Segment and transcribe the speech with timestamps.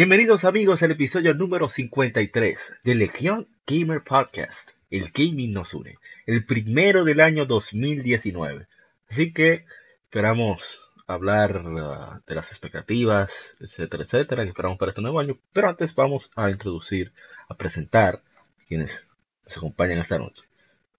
[0.00, 4.70] Bienvenidos amigos al episodio número 53 de Legión Gamer Podcast.
[4.88, 5.98] El gaming nos une.
[6.24, 8.66] El primero del año 2019.
[9.10, 9.66] Así que
[10.04, 15.38] esperamos hablar uh, de las expectativas, etcétera, etcétera, que esperamos para este nuevo año.
[15.52, 17.12] Pero antes vamos a introducir,
[17.50, 19.06] a presentar a quienes
[19.44, 20.44] nos acompañan esta noche.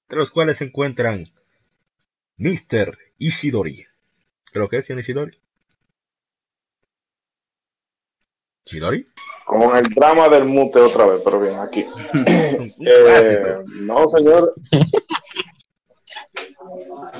[0.03, 1.31] Entre los cuales se encuentran
[2.37, 2.99] Mr.
[3.17, 3.87] Ishidori.
[4.51, 5.40] Creo que es, señor Ishidori.
[8.71, 9.05] ¿Chidori?
[9.45, 11.81] Con el drama del mute otra vez, pero bien, aquí.
[12.87, 14.53] eh, no, señor.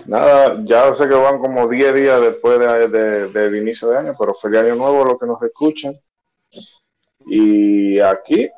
[0.05, 4.15] Nada, ya sé que van como 10 días después del de, de, inicio de año,
[4.17, 5.99] pero feliz año nuevo los que nos escuchan.
[7.25, 8.49] Y aquí,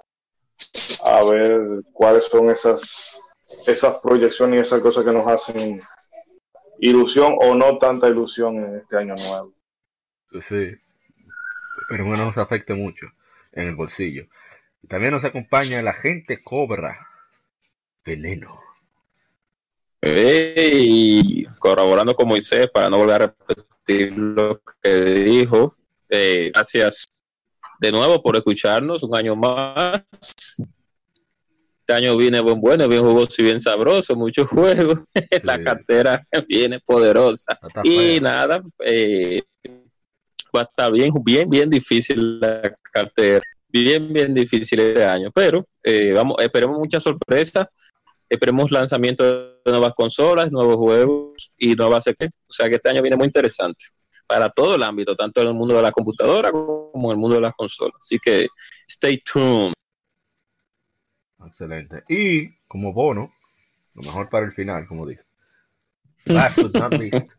[1.03, 3.19] a ver cuáles son esas,
[3.65, 5.81] esas proyecciones y esas cosas que nos hacen
[6.77, 9.51] ilusión o no tanta ilusión en este año nuevo.
[10.39, 10.75] Sí,
[11.89, 13.07] pero no nos afecte mucho
[13.51, 14.27] en el bolsillo.
[14.87, 17.07] También nos acompaña la gente Cobra
[18.05, 18.59] Veneno.
[20.01, 25.77] Hey, colaborando con Moisés para no volver a repetir lo que dijo.
[26.09, 27.13] Eh, gracias
[27.79, 30.03] de nuevo por escucharnos un año más.
[31.79, 34.99] Este año viene buen bueno, bien jugoso y bien sabroso, muchos juegos.
[35.13, 35.23] Sí.
[35.43, 37.57] la cartera viene poderosa.
[37.83, 39.43] y nada, eh,
[40.55, 43.41] va a estar bien, bien, bien difícil la cartera.
[43.67, 45.31] Bien, bien difícil este año.
[45.33, 47.67] Pero eh, vamos, esperemos muchas sorpresas.
[48.29, 52.29] Esperemos lanzamiento de nuevas consolas, nuevos juegos y nuevas CP.
[52.47, 53.85] O sea que este año viene muy interesante
[54.27, 57.35] para todo el ámbito, tanto en el mundo de la computadora como en el mundo
[57.35, 57.95] de las consolas.
[57.99, 58.47] Así que
[58.87, 59.73] stay tuned.
[61.45, 62.03] Excelente.
[62.07, 63.33] Y como bono,
[63.93, 65.25] lo mejor para el final, como dice.
[66.25, 67.29] Last but not least,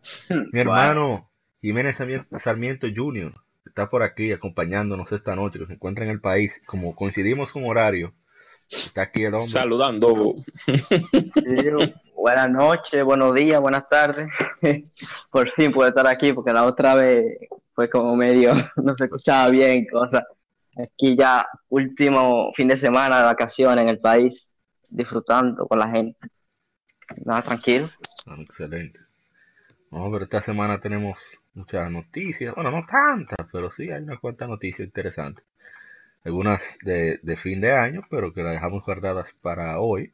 [0.53, 1.31] mi hermano
[1.65, 1.97] Jiménez
[2.41, 3.33] Sarmiento Jr.
[3.65, 6.61] está por aquí acompañándonos esta noche, que se encuentra en el país.
[6.67, 8.13] Como coincidimos con horario,
[8.69, 9.49] está aquí el hombre.
[9.49, 10.35] Saludando.
[10.67, 14.29] Sí, buenas noches, buenos días, buenas tardes.
[15.31, 19.49] por fin puedo estar aquí porque la otra vez fue como medio, no se escuchaba
[19.49, 20.23] bien, cosas.
[20.77, 24.53] Aquí ya último fin de semana de vacaciones en el país,
[24.91, 26.29] disfrutando con la gente.
[27.25, 27.89] Nada, tranquilo.
[28.29, 29.01] Ah, excelente.
[29.95, 32.53] No, pero esta semana tenemos muchas noticias.
[32.57, 35.45] Bueno, no tantas, pero sí hay unas cuantas noticias interesantes.
[36.25, 40.13] Algunas de, fin de año, pero que las dejamos guardadas para hoy.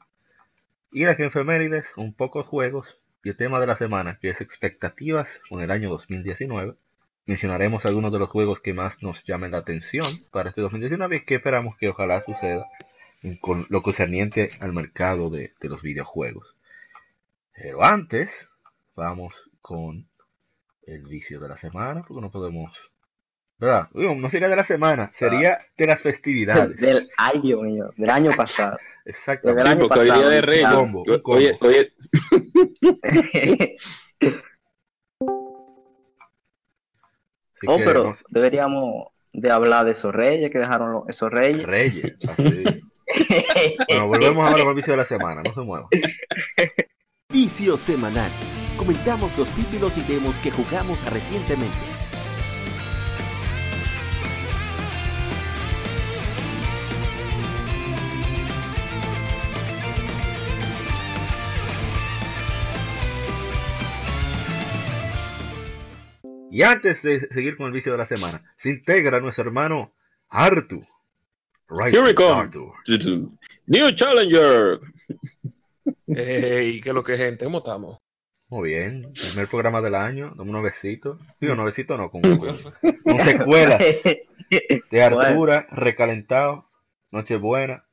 [0.92, 5.40] Y en Efemérides, un pocos juegos y el tema de la semana, que es expectativas
[5.48, 6.74] con el año 2019.
[7.24, 11.24] Mencionaremos algunos de los juegos que más nos llamen la atención para este 2019 y
[11.24, 12.66] que esperamos que ojalá suceda
[13.40, 16.54] con lo concerniente al mercado de, de los videojuegos.
[17.54, 18.50] Pero antes,
[18.94, 20.08] vamos con
[20.82, 22.92] el vicio de la semana, porque no podemos.
[23.58, 23.88] ¿Verdad?
[23.92, 26.80] No sería de la semana, sería de las festividades.
[26.80, 28.78] Del año mío, del año pasado.
[29.04, 29.54] Exacto.
[29.58, 30.62] Sí, porque hoy día de rey.
[30.64, 31.36] Combo, combo.
[31.38, 31.92] Oye, oye.
[37.66, 41.66] Oh, que pero deberíamos de hablar de esos reyes que dejaron los- esos reyes.
[41.66, 42.64] Reyes, así.
[43.88, 45.88] Bueno, volvemos ahora con el vicio de la semana, no se muevan.
[47.28, 48.30] Vicio semanal.
[48.80, 51.76] Comentamos los títulos y demos que jugamos recientemente.
[66.50, 69.92] Y antes de seguir con el vicio de la semana, se integra nuestro hermano
[70.30, 70.82] Artu.
[71.84, 72.40] Here we come.
[72.40, 72.72] Artu.
[73.66, 74.80] New Challenger.
[76.06, 77.44] Ey, ¿qué es lo que gente?
[77.44, 77.99] ¿Cómo estamos?
[78.50, 81.18] Muy bien, primer programa del año, dame unos besitos.
[81.40, 82.20] Digo, no besitos no, con,
[83.04, 83.78] con secuelas
[84.90, 86.68] de Artura, recalentado,
[87.12, 87.84] Nochebuena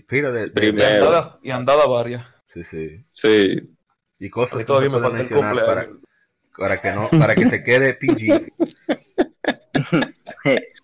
[0.00, 2.24] pila de, de- Y andada, y andada varias.
[2.46, 3.60] sí, sí, Sí.
[4.18, 6.02] y cosas mí que me falta el mencionar para, cumpleaños.
[6.56, 8.52] para que no, para que se quede PG.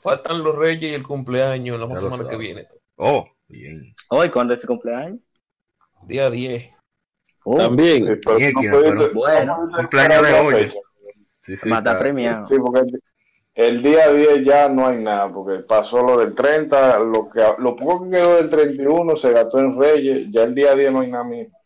[0.03, 2.67] Faltan los reyes y el cumpleaños la semana que viene.
[2.97, 3.95] Oh, bien.
[4.11, 5.21] Hoy, ¿cuándo es tu cumpleaños?
[6.07, 6.71] Día 10.
[7.44, 8.06] Oh, También.
[8.06, 9.69] Sí, pero no Bueno.
[9.77, 10.73] Cumpleaños de hoy.
[11.41, 12.44] Sí, sí, Mata premiado.
[12.47, 12.83] Sí, porque
[13.55, 17.75] el día 10 ya no hay nada, porque pasó lo del 30, lo, que, lo
[17.77, 21.11] poco que quedó del 31 se gastó en Reyes, ya el día 10 no hay
[21.11, 21.59] nada mismo.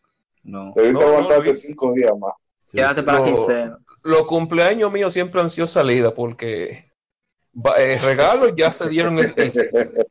[0.43, 0.73] No.
[0.75, 2.33] Debiste No, no, aguantarte vi- 5 días más.
[2.65, 3.05] Sí, Quédate sí.
[3.05, 3.25] para No.
[3.25, 3.77] quincena.
[4.03, 6.83] Los cumpleaños míos siempre han sido salida porque
[7.77, 9.51] eh, regalos ya se dieron el, el-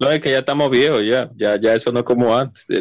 [0.00, 1.30] No, es que ya estamos viejos, ya.
[1.36, 2.66] Ya, ya eso no es como antes.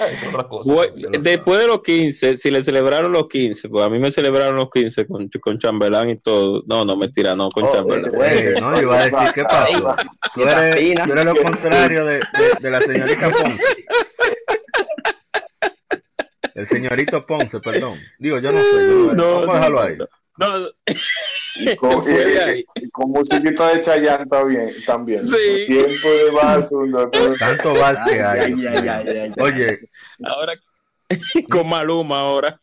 [0.12, 0.72] Es otra cosa.
[0.72, 4.56] Güey, después de los 15, si le celebraron los 15, pues a mí me celebraron
[4.56, 6.62] los 15 con, con chambelán y todo.
[6.66, 8.12] No, no, mentira, no, con Oh, chambelán.
[8.22, 9.96] Eh, no, yo iba a decir, ¿qué pasó?
[10.34, 11.04] Tú eres, fina.
[11.06, 12.20] tú eres lo contrario de, de-
[12.60, 13.64] de la señorita Ponce.
[16.54, 17.98] El señorito Ponce, perdón.
[18.18, 18.66] Digo, yo no sé.
[18.72, 19.96] yo- No, vamos a no, dejarlo ahí.
[20.40, 20.68] No,
[21.56, 24.70] Y con, musiquita de Chayanne también.
[24.86, 25.24] también.
[25.26, 25.64] Sí.
[25.66, 27.36] Tiempo de doctor.
[27.38, 28.40] Tanto vals que hay.
[28.40, 28.92] Ay, Dios ay, mío.
[28.92, 29.32] ay, ay, ay.
[29.38, 29.78] Oye,
[30.24, 30.54] ahora
[31.50, 32.60] con Maluma ahora.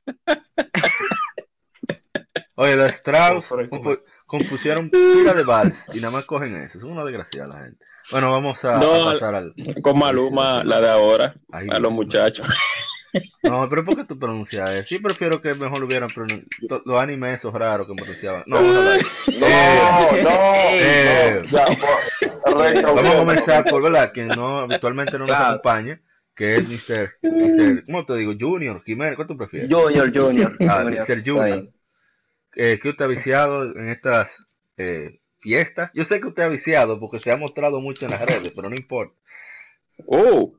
[2.56, 6.78] oye, los Strauss compu- compusieron pila de vals y nada más cogen eso.
[6.80, 7.86] Es una desgracia la gente.
[8.12, 9.54] Bueno, vamos a, a pasar al.
[9.84, 12.48] Con Maluma, la de ahora, Ay, a los muchachos.
[13.44, 14.88] No, pero ¿por qué tú pronuncias eso?
[14.88, 18.44] Sí, prefiero que mejor hubieran pronunciado los animes esos raros que pronunciaban.
[18.46, 18.98] No, vamos a.
[19.38, 20.30] No, no,
[20.72, 21.42] Eh.
[21.44, 21.50] no.
[21.50, 22.96] Ya, por- recaución.
[22.96, 24.12] Vamos a comenzar por, ¿verdad?
[24.14, 26.02] Quien no, habitualmente no nos acompaña,
[26.36, 27.14] que es Mr.
[27.24, 27.86] Mr.
[27.86, 28.34] ¿Cómo te digo?
[28.40, 29.70] Junior, Jiménez, ¿cuál tú prefieres?
[29.72, 30.56] Junior, Junior.
[30.68, 30.84] Ah.
[30.84, 31.24] Mr.
[31.26, 31.70] Junior.
[32.56, 34.36] Eh, ¿Qué usted ha viciado en estas
[34.78, 35.92] eh, fiestas?
[35.94, 38.70] Yo sé que usted ha viciado porque se ha mostrado mucho en las redes, pero
[38.70, 39.14] no importa.
[40.08, 40.52] Oh,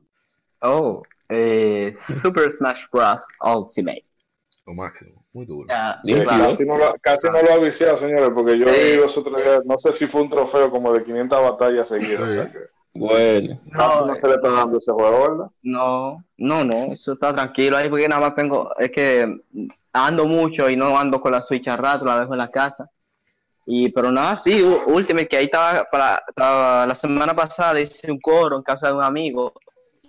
[0.61, 3.27] Oh, eh, Super Smash Bros.
[3.41, 4.03] Ultimate.
[4.65, 5.67] Lo máximo, muy duro.
[5.67, 8.73] Casi no, lo, casi no lo ha viciado, señores, porque yo Sí.
[8.79, 12.17] vi los otros días, no sé si fue un trofeo como de 500 batallas seguidas.
[12.31, 12.37] Sí.
[12.37, 12.59] O sea que
[12.93, 13.55] bueno.
[13.71, 15.51] casi No, no se le está dando ese juego, ¿verdad?
[15.63, 19.41] No, no, no, eso está tranquilo ahí porque nada más tengo, es que
[19.93, 22.89] ando mucho y no ando con la Switch a rato, la dejo en la casa.
[23.65, 28.19] Y pero nada, sí, Ultimate, que ahí estaba, para, estaba la semana pasada hice un
[28.19, 29.53] coro en casa de un amigo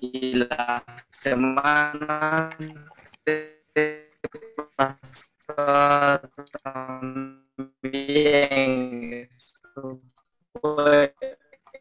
[0.00, 2.50] y la semana
[4.76, 6.20] pasada
[6.62, 7.69] también
[10.61, 11.14] fue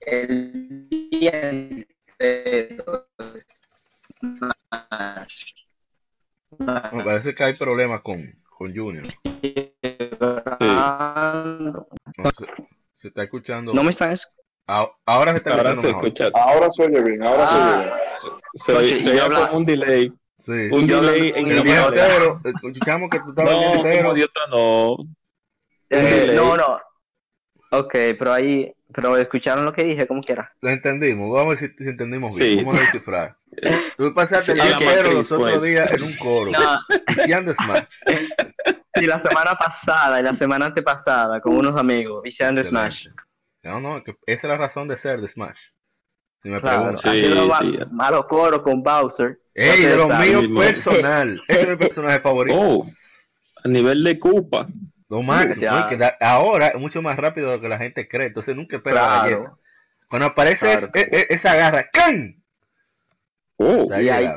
[0.01, 1.51] el día
[4.19, 5.53] Smash.
[6.57, 9.05] Me parece que hay problemas con, con Junior.
[12.17, 12.29] No
[12.95, 13.73] se está escuchando.
[13.73, 14.29] No me están es-
[15.05, 16.29] ahora se está Ahora escuchando se escucha.
[16.33, 17.97] Ahora se oye bien, ahora Ah.
[18.53, 19.01] se oye bien.
[19.01, 20.11] Se, un delay.
[20.37, 20.51] Sí.
[20.71, 24.11] Un Yo delay en El el día entero, escuchamos que tú estabas el día No,
[24.13, 24.13] entero.
[24.49, 24.97] no.
[25.89, 26.79] Eh, no, no.
[27.71, 30.51] Ok, pero ahí, pero escucharon lo que dije, como quiera.
[30.61, 32.49] Lo entendimos, vamos a ver si, si entendimos bien.
[32.59, 33.35] Sí, Vamos a descifrar.
[33.61, 35.63] Eh, Tú pasaste el Sí, día entero matriz, los otros pues.
[35.63, 36.79] días en un coro, No,
[37.15, 37.85] viciando Smash.
[38.95, 43.07] y la semana pasada y la semana antepasada con unos amigos, viciando Smash.
[43.63, 45.59] No, no, que esa es la razón de ser de Smash.
[46.41, 47.01] Si me Claro, preguntas.
[47.01, 47.95] Sí, sí.
[47.95, 49.35] malos coros con Bowser.
[49.53, 50.55] Ey, de lo Ustedes mío saben.
[50.57, 51.41] personal.
[51.47, 52.57] Ese es mi personaje favorito.
[52.59, 52.87] Oh,
[53.63, 54.65] a nivel de Cupa.
[55.09, 55.61] Lo máximo.
[55.61, 55.79] Ya.
[55.81, 55.89] ¿no?
[55.89, 58.27] Que da- ahora es mucho más rápido de lo que la gente cree.
[58.27, 59.27] Entonces nunca espera la.
[59.27, 59.59] Claro.
[60.09, 60.87] Cuando aparece Claro.
[60.93, 62.41] es- es- esa garra, ¡can!
[63.57, 64.29] Oh, Y ahí-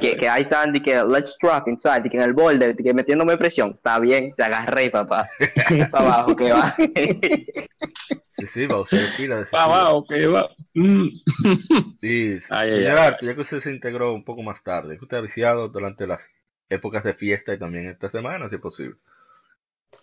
[0.00, 2.82] que, que ahí están, de que let's drop inside, de que en el borde, de
[2.82, 3.70] que metiéndome presión.
[3.70, 5.28] Está bien, te agarré, papá.
[5.90, 6.74] Para abajo, que va.
[8.36, 9.60] Sí, sí, va a usar pila estilo.
[9.60, 10.48] abajo, que va.
[10.74, 11.08] Mm.
[12.00, 13.14] Sí, Ay, señor ay.
[13.22, 16.30] Ya que usted se integró un poco más tarde, que usted ha viciado durante las
[16.68, 18.96] épocas de fiesta y también esta semana, si es posible.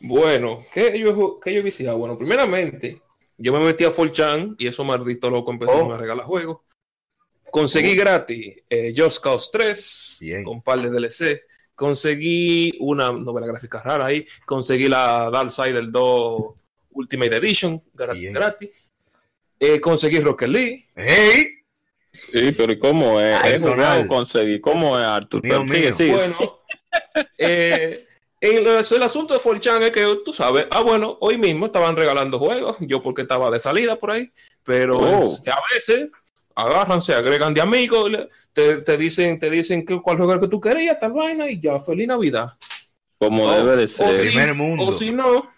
[0.02, 1.98] Bueno, ¿qué yo, qué yo he viciado?
[1.98, 3.02] Bueno, primeramente,
[3.38, 5.94] yo me metí a 4chan y eso maldito loco empezó Oh.
[5.94, 6.60] a regalar juegos.
[7.52, 10.44] Conseguí gratis eh, Just Cause 3 Bien.
[10.44, 11.42] con un par de DLC.
[11.76, 14.26] Conseguí una novela gráfica rara ahí.
[14.46, 16.42] Conseguí la Darksiders 2
[16.92, 18.34] Ultimate Edition gra- Bien.
[18.34, 18.92] gratis.
[19.60, 20.90] Eh, conseguí Rocket League.
[20.96, 21.54] ¡Hey!
[22.12, 23.40] Sí, pero ¿y cómo es?
[23.42, 24.08] Ay, Es jugado personal.
[24.08, 24.62] conseguir.
[24.62, 25.44] ¿Cómo es, Arthur?
[25.44, 26.12] Mío, Pero sigue, sigue.
[26.14, 26.60] Bueno,
[27.38, 28.06] eh,
[28.42, 32.40] el, el asunto de 4chan es que tú sabes, ah, bueno, hoy mismo estaban regalando
[32.40, 34.32] juegos, yo porque estaba de salida por ahí,
[34.64, 35.20] pero Oh.
[35.20, 36.10] es- a veces
[36.58, 38.12] agarran, se agregan de amigos,
[38.52, 41.80] te, te dicen, te dicen que cuál juego que tú querías, tal vaina, y ya,
[41.80, 42.54] feliz Navidad.
[43.20, 44.14] Como debe de ser.
[44.14, 44.28] sí.
[44.30, 44.84] Primer mundo.
[44.86, 45.50] O si no,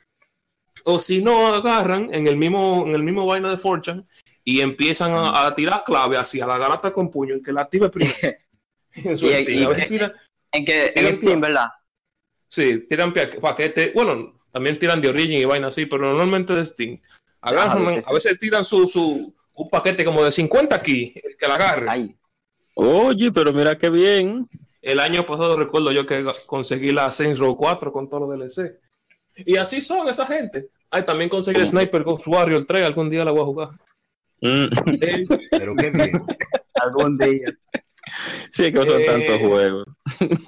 [0.84, 4.06] o si no agarran en el mismo, en el mismo vaina de 4chan
[4.44, 7.90] y empiezan a, a tirar clave hacia la garata con puño, el que la active
[7.90, 8.16] primero.
[9.04, 9.62] En su Y- estilo.
[9.62, 10.14] y- A veces tiran-
[10.52, 11.68] En que en Steam, ¿verdad?
[12.50, 16.66] Sí, tiran pa- paquetes, bueno, también tiran de Origin y vaina así, pero normalmente de
[16.66, 17.00] Steam.
[17.42, 21.56] Agarran, a veces tiran su, su un paquete como de 50 aquí, el que la
[21.56, 21.86] agarre.
[21.90, 22.16] Ay,
[22.76, 24.48] Oye, pero mira qué bien.
[24.82, 28.80] El año pasado recuerdo yo que conseguí la Saints Row 4 con todos los DLC.
[29.46, 30.70] Y así son esa gente.
[30.90, 33.70] Ay, también conseguí el Sniper Ghost Warrior 3, algún día la voy a jugar.
[34.42, 34.68] Mm.
[35.02, 36.24] Eh, Pero qué bien.
[36.76, 37.54] Algún día.
[38.50, 39.86] Sí, que son Eh, tantos juegos.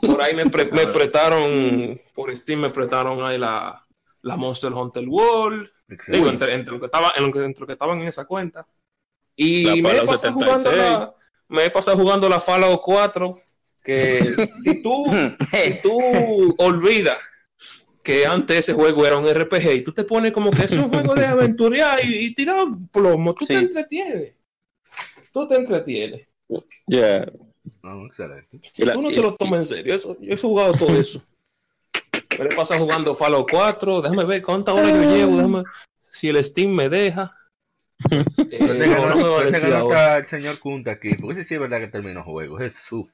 [0.02, 3.86] por ahí me, pre- me prestaron, por Steam me prestaron ahí la,
[4.22, 5.70] la Monster Hunter World.
[6.08, 8.24] Digo, entre, entre lo que estaba, en lo que, entre lo que estaban en esa
[8.26, 8.66] cuenta.
[9.44, 10.76] Y La me he, pasado jugando 76.
[10.78, 11.16] la,
[11.48, 13.42] me he pasado jugando la Fallout 4.
[13.84, 15.06] Que si tú,
[15.52, 17.18] si tú olvidas
[18.04, 20.90] que antes ese juego era un RPG y tú te pones como que es un
[20.90, 24.36] juego de aventurar y, y tirar plomo, tú te entretienes.
[25.34, 26.28] Tú te entretienes.
[26.86, 27.26] Ya.
[27.82, 28.60] No, excelente.
[28.72, 31.24] Si tú no te lo tomas en serio, eso, yo he jugado todo eso.
[32.38, 34.04] Me he pasado jugando Fallout 4.
[34.04, 35.38] Déjame ver cuántas horas yo llevo.
[35.38, 35.64] Déjame,
[36.12, 37.36] si el Steam me deja.
[38.10, 38.26] Eh,
[39.52, 42.58] está el señor Kunta aquí, porque ese sí es verdad que terminó juego.
[42.58, 43.06] Jesús.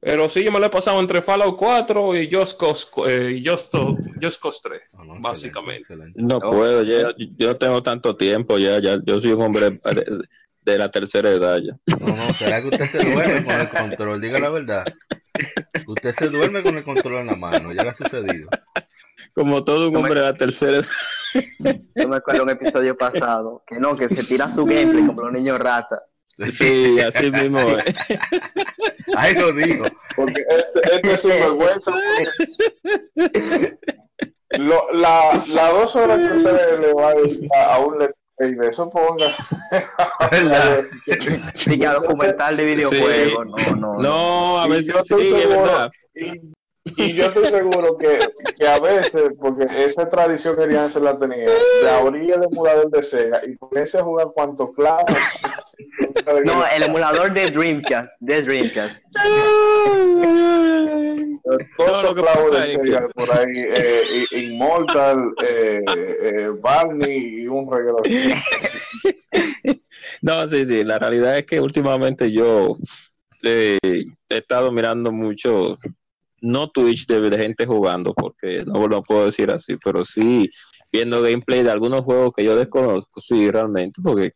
[0.00, 3.44] Pero sí, yo me lo he pasado entre Fallout 4 y Just Cause, eh, y
[3.44, 3.74] Just,
[4.22, 4.82] Just Cause 3.
[4.94, 5.80] No, no, Básicamente.
[5.80, 6.50] excelente, No Oh.
[6.52, 9.80] puedo, ya- yo no tengo tanto tiempo ya, ya, yo soy un hombre
[10.62, 11.76] de, la tercera edad ya.
[11.98, 14.20] No, no, ¿será que usted se duerme con el control?
[14.20, 14.84] Diga la verdad.
[15.86, 18.48] Usted se duerme con el control en la mano, ya le ha sucedido.
[19.36, 20.86] Como todo un hombre de la tercera edad.
[21.94, 25.32] Yo me acuerdo un episodio pasado que no, que se tira su gameplay como los
[25.32, 26.00] niños ratas.
[26.50, 27.60] Sí, así mismo.
[27.60, 27.84] es.
[29.16, 29.84] Ahí lo digo.
[30.16, 31.92] Porque este, este es un vergüenza.
[34.58, 38.54] Lo- la, las dos horas que usted le va a dedicar a un let's play
[38.54, 39.42] de eso, póngase.
[40.30, 40.84] ¿Verdad?
[41.54, 43.46] Sí, que a documental de videojuegos.
[43.46, 43.98] No, no.
[43.98, 45.90] No, a Y veces sí, es verdad.
[46.14, 46.52] Y,
[46.96, 48.18] y yo estoy seguro que,
[48.58, 51.50] que a veces, porque esa tradición Elian se la tenía,
[51.82, 55.06] de abrir el emulador de Sega y ponerse a jugar cuanto claro.
[56.44, 58.20] No, el emulador de Dreamcast.
[58.20, 59.02] De Dreamcast.
[61.76, 67.70] Todos los que clavos de Sega por ahí, eh, Immortal, eh, eh, Barney y un
[67.70, 68.02] regalo.
[70.22, 72.76] No, sí, sí, la realidad es que últimamente yo
[73.42, 75.78] eh, he estado mirando mucho,
[76.42, 80.50] no Twitch de, de gente jugando, porque no lo puedo decir así, pero sí
[80.92, 84.32] viendo gameplay de algunos juegos que yo desconozco, sí, realmente, porque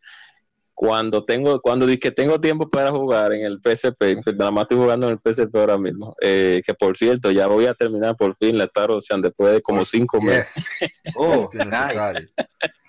[0.80, 5.08] cuando tengo, cuando que tengo tiempo para jugar en el PSP, nada más estoy jugando
[5.08, 8.56] en el PSP ahora mismo, eh, que por cierto, ya voy a terminar por fin
[8.56, 10.54] la Star Ocean después de como cinco meses.
[10.80, 11.50] Yes, Oh,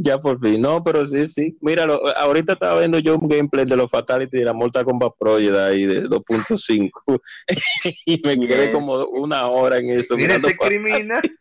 [0.00, 1.56] ya por fin, no, pero sí, sí.
[1.60, 5.36] Míralo, ahorita estaba viendo yo un gameplay de los Fatality de la Mortal Kombat Pro
[5.36, 7.20] de ahí de 2.5
[8.06, 10.16] y me quedé como una hora en eso.
[10.16, 11.22] Mira ese fa- criminal.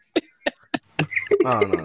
[1.44, 1.84] No, no, no.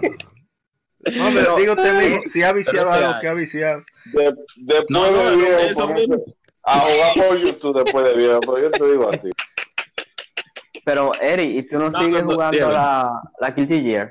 [1.17, 3.83] No, Pero- digo usted si ha viciado algo que ha viciado.
[4.13, 6.23] De- después No, no, de no, viejo, eso mismo.
[6.63, 9.29] a jugar por YouTube después de viejo, pero yo te digo a ti.
[10.85, 14.09] Pero, Eri, ¿y tú no, No, sigues no, no, jugando la, la Guilty Gear?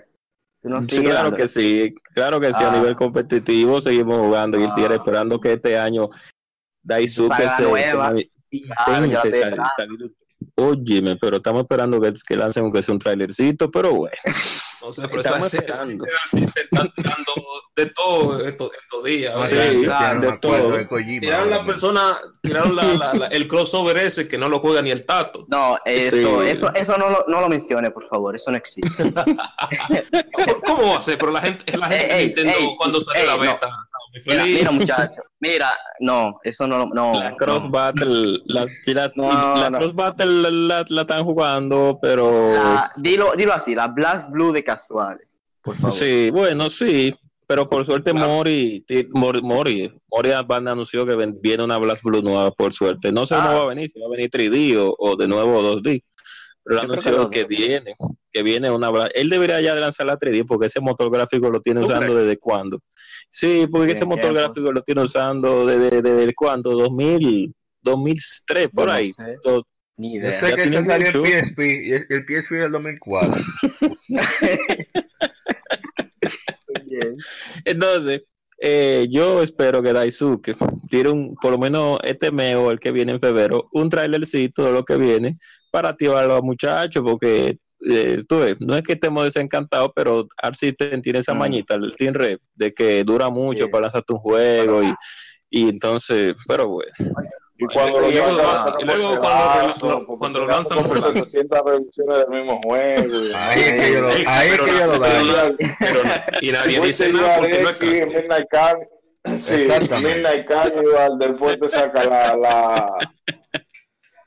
[0.68, 2.76] ¿Tú no Sí, sigues claro que sí, claro que sí, a Ah.
[2.76, 4.74] nivel competitivo seguimos jugando y el Ah.
[4.74, 6.08] Tigre esperando que este año
[6.82, 8.12] Daisuke Saga se, nueva.
[8.14, 8.30] se
[10.60, 14.16] Óyeme, pero estamos esperando que, que lancen aunque sea un trailercito, pero bueno.
[14.80, 16.04] No sé, pero Estamos esas esperando.
[16.30, 17.32] sí se están tirando
[17.74, 19.48] de todo estos, estos días.
[19.48, 19.82] Sí, ¿verdad?
[19.82, 20.70] claro, de todo.
[20.70, 24.60] De Kojima, Tiraron la persona, tiraron la- la- la- el crossover ese que no lo
[24.60, 25.46] juega ni el tato.
[25.48, 26.48] No, eso, Sí.
[26.48, 29.12] eso, eso no, lo, no lo mencione, por favor, eso no existe.
[30.64, 31.18] ¿Cómo va a ser?
[31.18, 33.40] Pero la gente, la gente Ey, de Nintendo ey, cuando salió ey, la no.
[33.40, 33.76] beta, muy
[34.26, 35.68] Mira, mira, muchacho, mira,
[36.00, 37.14] no, eso no, no.
[37.14, 37.70] La Cross no.
[37.70, 39.78] Battle, la, sí, la, No, la no.
[39.78, 44.64] Cross Battle la, la- están jugando, pero La- dilo, dilo así, la Blast Blue de
[44.64, 45.26] casuales,
[45.62, 45.92] por favor.
[45.92, 47.14] sí, bueno, sí,
[47.46, 48.28] pero por suerte Claro.
[48.28, 48.84] Mori,
[49.14, 53.12] Mori, Mori, Mori Band anunció que viene una Blast Blue nueva, por suerte.
[53.12, 53.44] No sé Ah.
[53.46, 56.02] cómo va a venir, si va a venir 3D o, o de nuevo 2D.
[56.68, 57.58] Pero él Yo creo anunció que que, 2D.
[57.66, 57.94] viene,
[58.30, 58.90] que viene una.
[59.14, 62.18] Él debería ya lanzar la 3D porque ese motor gráfico lo tiene ¿Tú usando crees?
[62.26, 62.78] desde cuándo.
[63.30, 68.86] Sí, porque ese motor gráfico lo tiene usando desde, desde, cuándo, 2000, 2003, por Yo
[68.86, 69.12] no ahí.
[69.14, 70.38] sé, Todo- Ni Yo idea.
[70.40, 71.24] sé que salió en mucho.
[71.24, 73.42] PSP y el el PSP del 2004.
[76.84, 77.16] Bien.
[77.64, 78.22] Entonces,
[78.60, 80.54] eh, yo espero que Daisuke
[80.90, 84.64] tire un, por lo menos este mes o el que viene en febrero, un trailercito
[84.64, 85.36] de lo que viene
[85.70, 87.58] para activar a los muchachos, porque
[87.88, 91.38] eh, tú ves, no es que estemos desencantados, pero Art System tiene esa Mm.
[91.38, 93.70] mañita, el Team Rep, de que dura mucho Sí.
[93.70, 94.92] para lanzarte un juego y,
[95.50, 96.92] y entonces, pero bueno.
[97.60, 101.58] Y cuando lo Y luego- sacan, y luego por cuando lo- lanzan por la- 700
[101.64, 103.24] revoluciones del mismo juego.
[103.24, 105.56] y- Ahí es que yo lo, ahí es que yo lo daño.
[106.40, 108.78] y nadie dice nada porque no es que- Midnight Car-
[109.36, 109.68] Sí.
[109.90, 112.36] Midnight Carnival, después te saca la...
[112.36, 112.92] la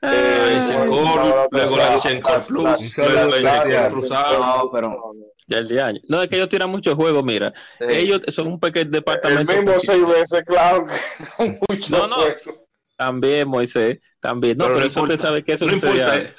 [0.02, 4.38] La Shencore, luego la Shencore Plus, luego la Cruzado.
[4.38, 4.98] No, pero.
[5.46, 6.00] Ya el de año.
[6.08, 7.52] No, es que ellos tiran muchos juegos, mira.
[7.78, 7.84] sí.
[7.88, 9.52] Ellos son un pequeño El departamento.
[9.52, 9.80] mismo pequeño.
[9.80, 10.94] seis veces, claro que
[11.24, 12.16] son muchos No, no.
[12.16, 12.52] juegos.
[12.96, 13.98] También, Moisés.
[14.20, 14.56] También.
[14.58, 15.14] No, Pero pero, no eso importa.
[15.14, 16.32] usted sabe que eso No sucedía importa.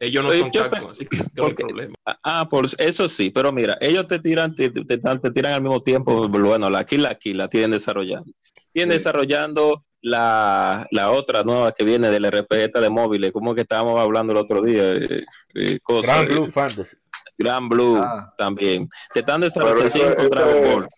[0.00, 1.94] Ellos no son cacos, así que no hay problema.
[2.24, 5.82] Ah, por eso sí, pero mira, ellos te tiran, te, te- te tiran al mismo
[5.82, 8.32] tiempo, bueno, la aquí, la aquí, la tienen desarrollando.
[8.72, 8.98] Tienen Sí.
[8.98, 14.32] desarrollando la, la otra nueva que viene del RPG de móviles, como que estábamos hablando
[14.32, 16.96] el otro día, eh, eh, cosa, Grand eh, Blue Fantasy.
[17.36, 18.32] Gran Blue Ah.
[18.36, 18.88] también.
[19.12, 20.88] Te están Pero desarrollando eso- siguen con eso Dragon es- Ball.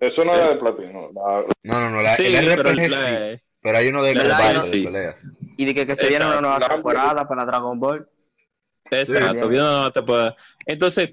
[0.00, 1.10] Eso no era de platino.
[1.14, 2.02] la- No, no, no.
[2.02, 4.14] La, Sí, el pero RPG sí, la- pero hay uno de
[4.62, 4.84] sí.
[4.84, 5.22] peleas.
[5.56, 8.04] Y de que, que se viene una nueva temporada para Dragon Ball.
[8.90, 10.36] Exacto, viene una nueva temporada.
[10.66, 11.10] Entonces,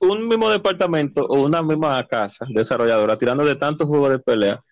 [0.00, 4.62] un mismo departamento o una misma casa desarrolladora tirando de tantos juegos de pelea,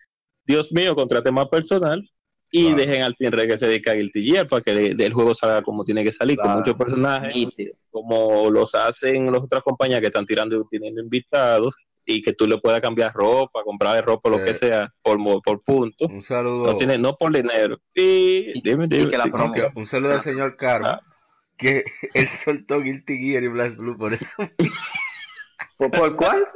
[0.45, 2.03] Dios mío, contrate más personal
[2.51, 2.77] y Claro.
[2.77, 5.35] dejen al Team Red que se dedique a Guilty Gear para que el, el juego
[5.35, 7.49] salga como tiene que salir, con muchos personajes,
[7.91, 11.75] como los hacen las otras compañías que están tirando y teniendo invitados
[12.05, 14.43] y que tú le puedas cambiar ropa, comprarle ropa, lo Eh.
[14.47, 16.07] que sea, por, por punto.
[16.07, 16.67] Un saludo.
[16.67, 17.79] No, tiene, no por dinero.
[17.95, 19.71] Y, dime, y dime, que la dime.
[19.75, 21.15] un saludo al señor Karma, Ah.
[21.57, 24.27] que él soltó Guilty Gear y Blast Blue por eso.
[25.77, 26.47] ¿Por, por cuál?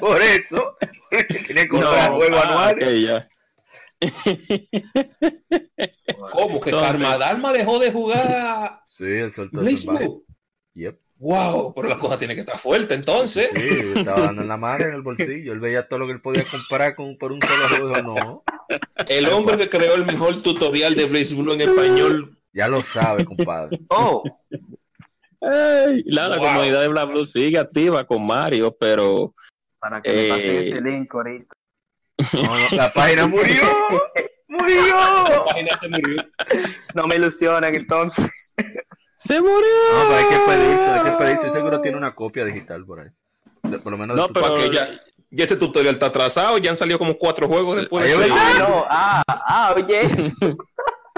[0.00, 0.76] Por eso.
[1.46, 2.74] Tiene que comprar No, juego ah, anual.
[2.76, 3.28] ok, ya.
[6.32, 9.60] ¿Cómo que Entonces- Karma Dalma dejó de jugar Sí, él soltó.
[9.60, 10.24] Blue?
[10.74, 10.98] Yep.
[11.20, 13.50] Wow, pero la cosa tiene que estar fuerte entonces.
[13.54, 15.52] Sí, estaba dando en la madre en el bolsillo.
[15.52, 18.14] Él veía todo lo que él podía comprar con, por un solo juego.
[18.16, 18.42] No,
[19.06, 22.36] El hombre que creó el mejor tutorial de Blaze Blue en español.
[22.54, 23.78] ya lo sabe, compadre.
[23.88, 24.22] Oh,
[25.42, 29.34] Ey, la, comunidad de Bla Blue sigue activa con Mario, pero
[29.78, 30.68] para que me pasen Eh.
[30.70, 31.54] ese link ahorita.
[32.34, 33.62] No, no, la página murió.
[34.48, 34.84] ¡Murió!
[35.28, 36.22] La página se murió.
[36.94, 38.54] No me ilusionen entonces.
[39.22, 39.54] Se murió.
[39.92, 41.50] No, pero hay que pedirse, hay que pedirse.
[41.50, 43.08] Seguro tiene una copia digital por ahí.
[43.64, 44.88] De- por lo menos No, pero- Porque ya,
[45.30, 48.04] ya ese tutorial está atrasado, ya han salido como cuatro juegos después.
[48.06, 48.32] Oye, de ese.
[48.34, 48.46] ¿verdad?
[48.58, 50.02] Ah, no, ah, ah, oye.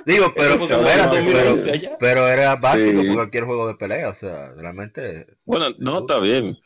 [0.05, 1.97] Digo, pero, pero, 2011 allá.
[2.01, 3.07] pero era básico Sí.
[3.07, 4.09] por cualquier juego de pelea.
[4.09, 5.27] O sea, realmente.
[5.45, 6.57] Bueno, no, está bien.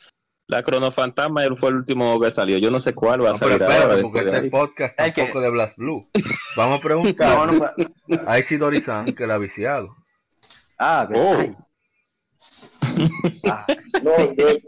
[0.48, 2.56] La Cronofantasma fue el último que salió.
[2.56, 3.74] Yo no sé cuál va a No, pero salir ahora.
[3.74, 4.50] espérate, después porque este ahí.
[4.50, 6.00] podcast Hay que- tampoco de Blast Blue.
[6.56, 9.94] Vamos a No, preguntar no, a Ishidori-san que la ha viciado.
[10.78, 11.36] Ah, Oh.
[13.46, 13.66] Ah,
[14.02, 14.58] No, yo-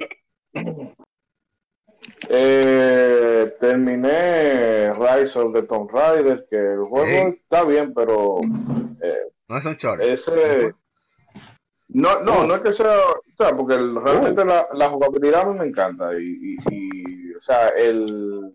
[2.30, 8.40] Eh, terminé Rise of the Tomb Raider, que el juego está bien, pero
[9.48, 10.02] No es un short.
[10.02, 10.74] ese...
[11.90, 15.52] No, no, no es que sea, o sea, porque el- realmente la, la jugabilidad a
[15.52, 18.54] mí me encanta y, y- y, o sea, el,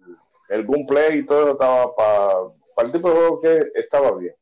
[0.49, 4.35] el gameplay y todo estaba para el tipo de juego que estaba bien.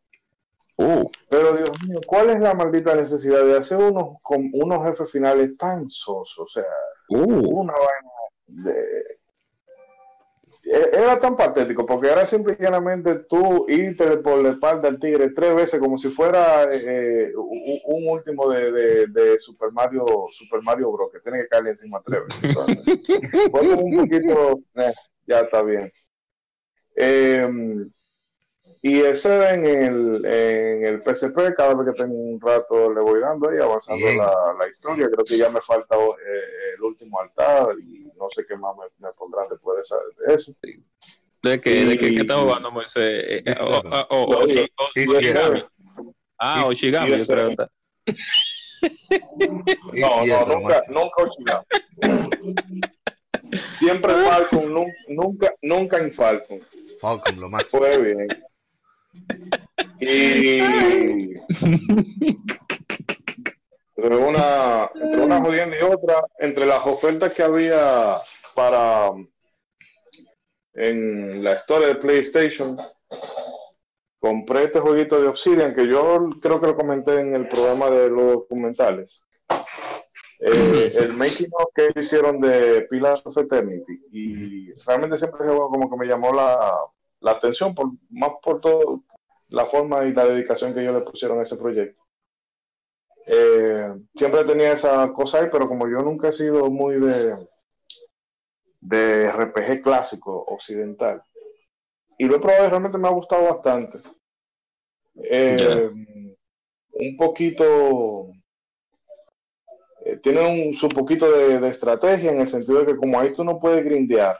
[0.84, 5.12] Uh, Pero Dios mío, ¿cuál es la maldita necesidad de hacer unos, con unos jefes
[5.12, 6.40] finales tan sosos?
[6.40, 6.66] O sea,
[7.10, 7.60] uh.
[7.60, 8.12] una vaina
[8.48, 9.20] de...
[10.66, 15.00] e- Era tan patético porque era simple y llanamente tú irte por la espalda al
[15.00, 20.06] tigre tres veces como si fuera eh, un, un último de, de- de Super Mario
[20.32, 21.12] Super Mario Bros.
[21.12, 22.58] que tiene que caerle encima tres veces.
[23.82, 24.94] Un poquito, eh,
[25.28, 25.92] ya está bien.
[26.96, 27.48] Eh,
[28.84, 33.20] y ese en el, en el PSP, cada vez que tengo un rato le voy
[33.20, 35.08] dando ahí, avanzando la, la historia.
[35.12, 38.86] Creo que ya me falta eh, el último altar y no sé qué más me,
[39.08, 40.52] me pondrán después de, esa- de eso.
[41.44, 43.04] ¿De qué, de qué, qué estamos jugando, Moisés?
[43.04, 44.46] Eh, eh, oh, oh, oh,
[44.80, 44.92] oh.
[46.40, 47.50] Ah, Oshigami, yo creo.
[47.50, 47.70] está.
[49.94, 51.66] No, no, nunca, nunca Oshigami.
[53.68, 56.60] Siempre Falcon, nun- nunca, nunca en Falcon.
[57.00, 57.80] Falcon, lo máximo.
[57.82, 58.26] Fue bien.
[60.00, 60.60] Y
[63.96, 68.18] entre una, entre una jodienda y otra, entre las ofertas que había
[68.56, 69.12] para
[70.74, 72.76] en la historia de PlayStation,
[74.20, 78.10] compré este jueguito de Obsidian que yo creo que lo comenté en el programa de
[78.10, 79.26] los documentales.
[80.40, 85.70] Eh, el making of que hicieron de Pillars of Eternity y realmente siempre ese juego
[85.70, 86.72] como que me llamó la,
[87.22, 89.04] la atención por más por todo
[89.50, 92.02] la forma y la dedicación que ellos le pusieron a ese proyecto.
[93.28, 97.36] Eh, siempre tenía esa cosa ahí, pero como yo nunca he sido muy de
[98.82, 101.22] de RPG clásico occidental
[102.18, 104.00] y lo he probado y realmente me ha gustado bastante.
[105.16, 105.90] Eh,
[106.94, 108.32] Un poquito
[110.06, 113.34] eh, tiene un, su poquito de, de estrategia en el sentido de que como ahí
[113.34, 114.36] tú no puedes grindear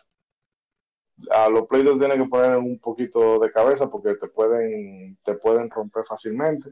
[1.30, 5.70] a los players tienen que poner un poquito de cabeza porque te pueden, te pueden
[5.70, 6.70] romper fácilmente.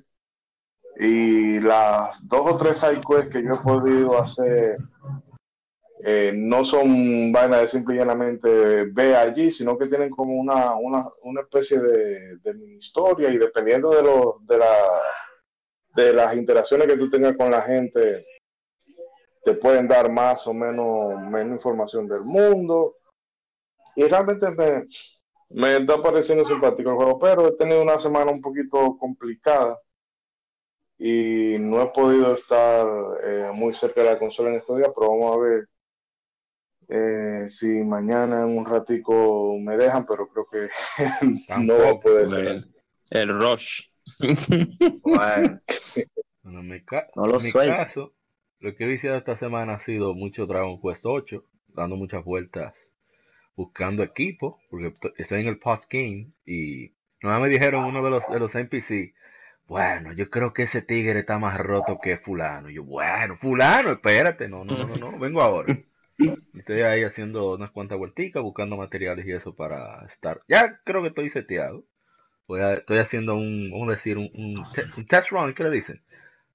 [0.98, 4.78] Y las dos o tres side quests que yo he podido hacer
[6.04, 10.76] eh, no son vainas de simple y llanamente ve allí, sino que tienen como una,
[10.76, 14.02] una, una especie de, de historia y dependiendo de,
[14.54, 14.74] de, la,
[15.96, 18.26] de las interacciones que tú tengas con la gente,
[19.44, 22.96] te pueden dar más o menos, menos información del mundo.
[24.00, 24.86] Y realmente me,
[25.50, 29.78] me está pareciendo simpático el juego, pero he tenido una semana un poquito complicada
[30.98, 32.88] y no he podido estar
[33.26, 35.68] eh, muy cerca de la consola en estos días, pero vamos a ver
[36.88, 40.70] eh, si mañana en un ratico me dejan, pero creo que
[41.62, 42.48] no va a poder ser.
[42.48, 43.82] El, el Rush.
[45.04, 45.58] Bueno,
[46.44, 48.14] No lo en mi caso,
[48.60, 52.94] lo que he visitado esta semana ha sido mucho Dragon Quest 8, dando muchas vueltas,
[53.62, 58.28] buscando equipo, porque to- estoy en el post-game y nomás me dijeron uno de los,
[58.28, 59.14] de los NPC,
[59.68, 62.70] bueno, yo creo que ese tigre está más roto que fulano.
[62.70, 65.70] Y yo, bueno, fulano, espérate, no, no, no, no, no, vengo ahora.
[66.54, 70.42] Estoy ahí haciendo unas cuantas vuelticas, buscando materiales y eso para estar.
[70.48, 71.86] Ya creo que estoy seteado.
[72.48, 75.64] Voy a- estoy haciendo un, vamos a decir, un, un, te- un test run, ¿qué
[75.64, 76.02] le dicen?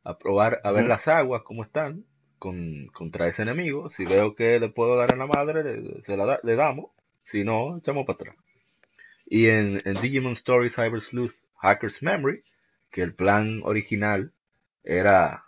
[0.05, 2.05] A probar, a ver las aguas, cómo están
[2.39, 3.91] con, contra ese enemigo.
[3.91, 6.91] Si veo que le puedo dar en la madre, le, se la da- le damos.
[7.25, 8.37] Si no, echamos para atrás.
[9.27, 12.45] Y en, en Digimon Story Cyber Sleuth Hacker's Memory,
[12.91, 14.33] que el plan original
[14.83, 15.45] era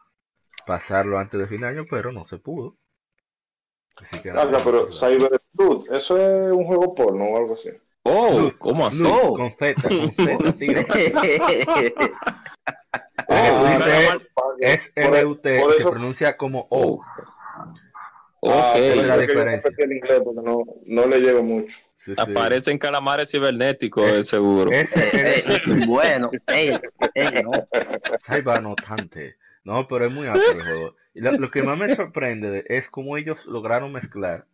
[0.66, 2.76] pasarlo antes de fin de año, pero no se pudo.
[3.96, 7.70] Así que Carga, pero Cyber Sleuth, ¿eso es un juego porno o algo así?
[8.02, 9.02] Oh, ¿cómo así?
[9.04, 10.86] Con Z, con Z, tigre.
[13.28, 14.24] Oh, Dice- caramba.
[14.60, 17.02] Es Por- e- R-U-T, por se pronuncia como O.
[18.48, 18.72] Ah, Ok.
[18.74, 19.70] por Esa eso es la que yo no diferencia.
[19.78, 21.78] el inglés porque no, no le llego mucho.
[21.96, 22.20] Sí, sí.
[22.20, 24.70] Aparecen calamares cibernéticos, Es- de seguro.
[24.70, 26.78] Ese Eh, es eh, bueno, ey,
[27.14, 27.50] ey, no.
[28.20, 29.36] Cybanotante.
[29.64, 30.96] No, pero es muy alto el juego.
[31.14, 34.46] Y lo, lo que más me sorprende de- es cómo ellos lograron mezclar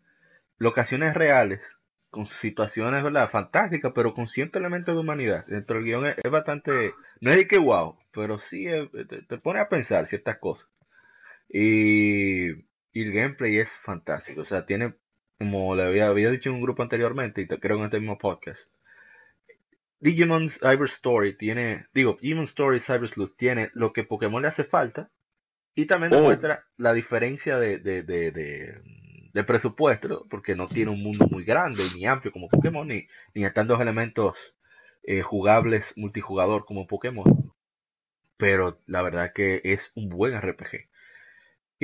[0.59, 1.61] locaciones reales
[2.09, 3.29] con situaciones, ¿verdad?
[3.29, 5.45] Fantásticas, pero con cierto elemento de humanidad.
[5.47, 6.93] Dentro del guion es, es bastante...
[7.21, 10.71] No es de que wow, pero sí es- te, te pone a pensar ciertas cosas.
[11.49, 12.53] Y,
[12.93, 14.43] y el gameplay es fantástico.
[14.43, 14.95] O sea, tiene,
[15.39, 18.19] como le había, había dicho en un grupo anteriormente, y te creo en este mismo
[18.19, 18.73] podcast,
[20.01, 24.65] Digimon Cyber Story tiene, digo, Digimon Story Cyber Sleuth tiene lo que Pokémon le hace
[24.65, 25.11] falta
[25.75, 26.13] y también Oh.
[26.13, 28.83] demuestra la diferencia de, de, de, de,
[29.35, 33.51] de presupuesto, porque no tiene un mundo muy grande ni amplio como Pokémon, ni, ni
[33.53, 34.39] tantos elementos
[35.05, 37.33] eh, jugables multijugador como Pokémon.
[38.37, 40.89] Pero la verdad que es un buen RPG.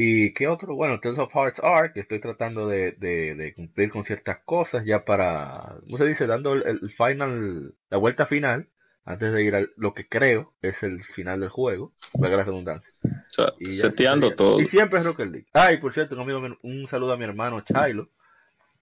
[0.01, 0.77] ¿Y qué otro?
[0.77, 4.85] Bueno, Tales of Hearts Arc, que estoy tratando de, de, de cumplir con ciertas cosas
[4.87, 6.29] ya para, ¿cómo se dice?
[6.29, 8.69] Dando el, final, la vuelta final,
[9.05, 12.95] antes de ir a lo que creo es el final del juego, valga la redundancia.
[13.03, 14.61] O sea, Y seteando todo.
[14.61, 15.47] Y siempre es Rocket League.
[15.53, 18.11] Ah, y por cierto, un, amigo, mío- un saludo a mi hermano Chilo,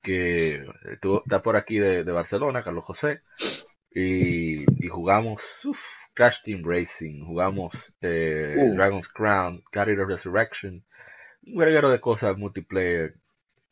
[0.02, 3.22] que estuvo- está por aquí de, de Barcelona, Carlos José.
[3.90, 5.80] Y, y jugamos uf,
[6.16, 8.74] Crash Team Racing, jugamos eh, Uh.
[8.74, 10.84] Dragon's Crown, Guardian Resurrection,
[11.46, 13.14] un verguero de cosas multiplayer.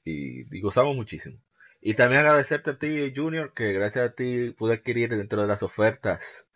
[0.05, 1.39] Y, y gozamos muchísimo.
[1.81, 5.63] Y también agradecerte a ti, Junior, que gracias a ti pude adquirir dentro de las
[5.63, 6.47] ofertas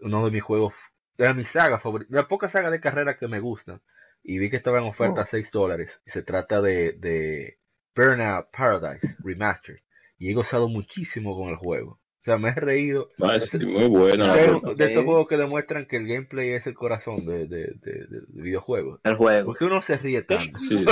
[0.00, 0.74] uno de mis juegos,
[1.18, 3.80] de mis sagas favoritas, de las pocas sagas de carrera que me gustan.
[4.22, 6.00] Y vi que estaba en oferta a 6 dólares.
[6.06, 7.58] Y se trata de, de
[7.94, 9.80] Burnout Paradise Remastered.
[10.18, 12.00] Y he gozado muchísimo con el juego.
[12.24, 13.10] O sea, me he reído.
[13.20, 14.60] Ah, muy la verdad.
[14.78, 18.42] de esos juegos que demuestran que el gameplay es el corazón de, de, de- de
[18.42, 18.98] videojuegos.
[19.04, 19.44] El juego.
[19.44, 20.58] Porque uno se ríe tanto.
[20.58, 20.86] Sí,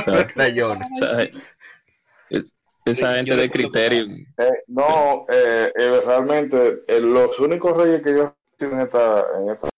[2.85, 4.05] esa Sí, gente de criterio.
[4.37, 9.71] Eh, no, eh, eh, realmente eh, los únicos reyes que yo en esta, en esta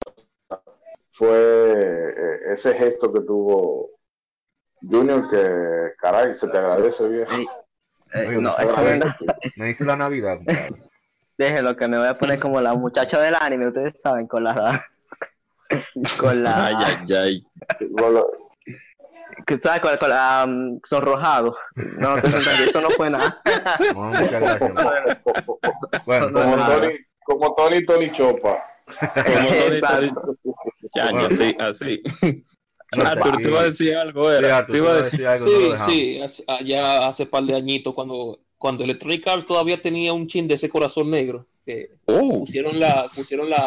[1.12, 3.90] fue eh, ese gesto que tuvo
[4.82, 7.26] Junior que caray se te agradece bien.
[7.30, 7.46] Sí.
[8.14, 8.50] Eh, Oye, no,
[9.56, 10.93] me dice la Navidad, compadre.
[11.36, 14.86] Déjelo que me voy a poner como la muchacha del anime, ustedes saben, con la.
[16.18, 16.66] con la.
[16.66, 16.74] Ay,
[17.08, 17.46] ay, ay.
[19.46, 19.80] Que ¿sabes?
[19.80, 20.44] Con, con la.
[20.46, 21.56] um, sonrojado.
[21.98, 23.40] No, te sientas, eso no fue nada.
[23.94, 24.72] No, muchas gracias.
[26.06, 26.92] Bueno, No, como, Tony,
[27.24, 28.62] como Tony Tony Chopa.
[28.86, 29.80] Como Tony.
[29.80, 30.12] Tony-
[30.94, 32.02] Ya, ya, así, así.
[32.92, 34.46] Arthur, te iba a decir algo, era.
[34.48, 35.26] Sí, Arthur, te iba a decir.
[35.38, 40.26] Sí, sí, hace- allá hace par de añitos cuando, cuando Electronic Arts todavía tenía un
[40.26, 43.60] chin de ese corazón negro, que Oh, pusieron la, pusieron la,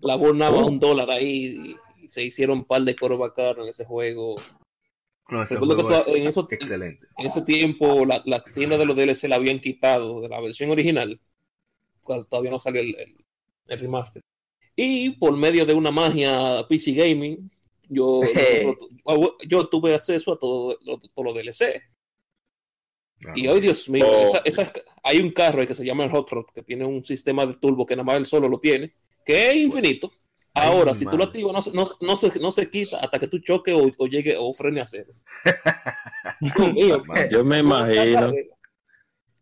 [0.00, 0.16] la a
[0.50, 0.66] Oh.
[0.66, 4.34] un dólar ahí y, y se hicieron un par de coros bacanos en ese juego.
[5.28, 7.06] No, ese Recuerdo que juego tú- es en, eso- excelente.
[7.18, 10.70] en ese tiempo la, la tienda de los DLC la habían quitado de la versión
[10.70, 11.20] original,
[12.02, 13.24] cuando todavía no salió el, el-
[13.66, 14.22] el remaster.
[14.74, 17.50] Y por medio de una magia PC Gaming,
[17.90, 18.22] yo,
[19.46, 21.82] yo tuve acceso a todo, lo- todo lo DLC.
[23.34, 24.24] Y hoy, Dios mío, Oh.
[24.24, 27.04] esa- esa- hay un carro ahí que se llama el Hot Rod, que tiene un
[27.04, 28.92] sistema de turbo que nada más él solo lo tiene,
[29.24, 30.10] que es infinito.
[30.56, 33.26] Ahora, si tú lo activas, no, se- no, no se, no se quita hasta que
[33.26, 35.12] tú choques o, o llegue o frene a cero.
[36.74, 37.02] Mío.
[37.30, 38.32] Yo me imagino.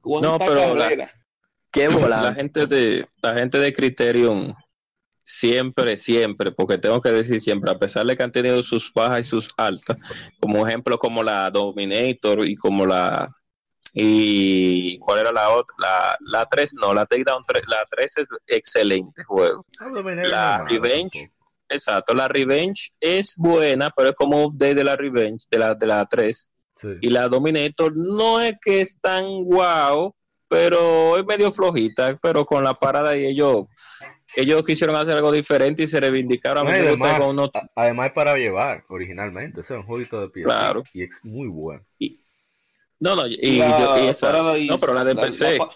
[0.00, 1.10] ¿Cuánta No, pero la-?
[1.70, 4.54] Qué La gente de la gente de Criterion
[5.24, 9.20] siempre, siempre, porque tengo que decir siempre, a pesar de que han tenido sus bajas
[9.20, 9.96] y sus altas,
[10.40, 13.34] como ejemplo como la Dominator y como la
[13.92, 18.26] y cuál era la otra, la, la 3, no, la Takedown 3, la 3 es
[18.46, 19.64] excelente juego.
[19.94, 21.28] Dominator La Revenge,
[21.68, 25.74] exacto, la Revenge es buena, pero es como un update de la Revenge, de la,
[25.74, 26.48] de la 3.
[26.76, 26.88] Sí.
[27.02, 30.14] Y la Dominator no es que es tan guau,
[30.48, 33.68] pero es medio flojita, pero con la parada y ellos,
[34.34, 36.64] ellos quisieron hacer algo diferente y se reivindicaron.
[36.66, 39.60] No, además, cuando uno- a- además es para llevar originalmente.
[39.60, 40.44] Ese es un jueguito de pie.
[40.44, 40.82] Claro.
[40.94, 41.84] Y es muy bueno.
[43.02, 45.70] No, no, y, La yo- y esa- Paradise- no, pero la de PC, la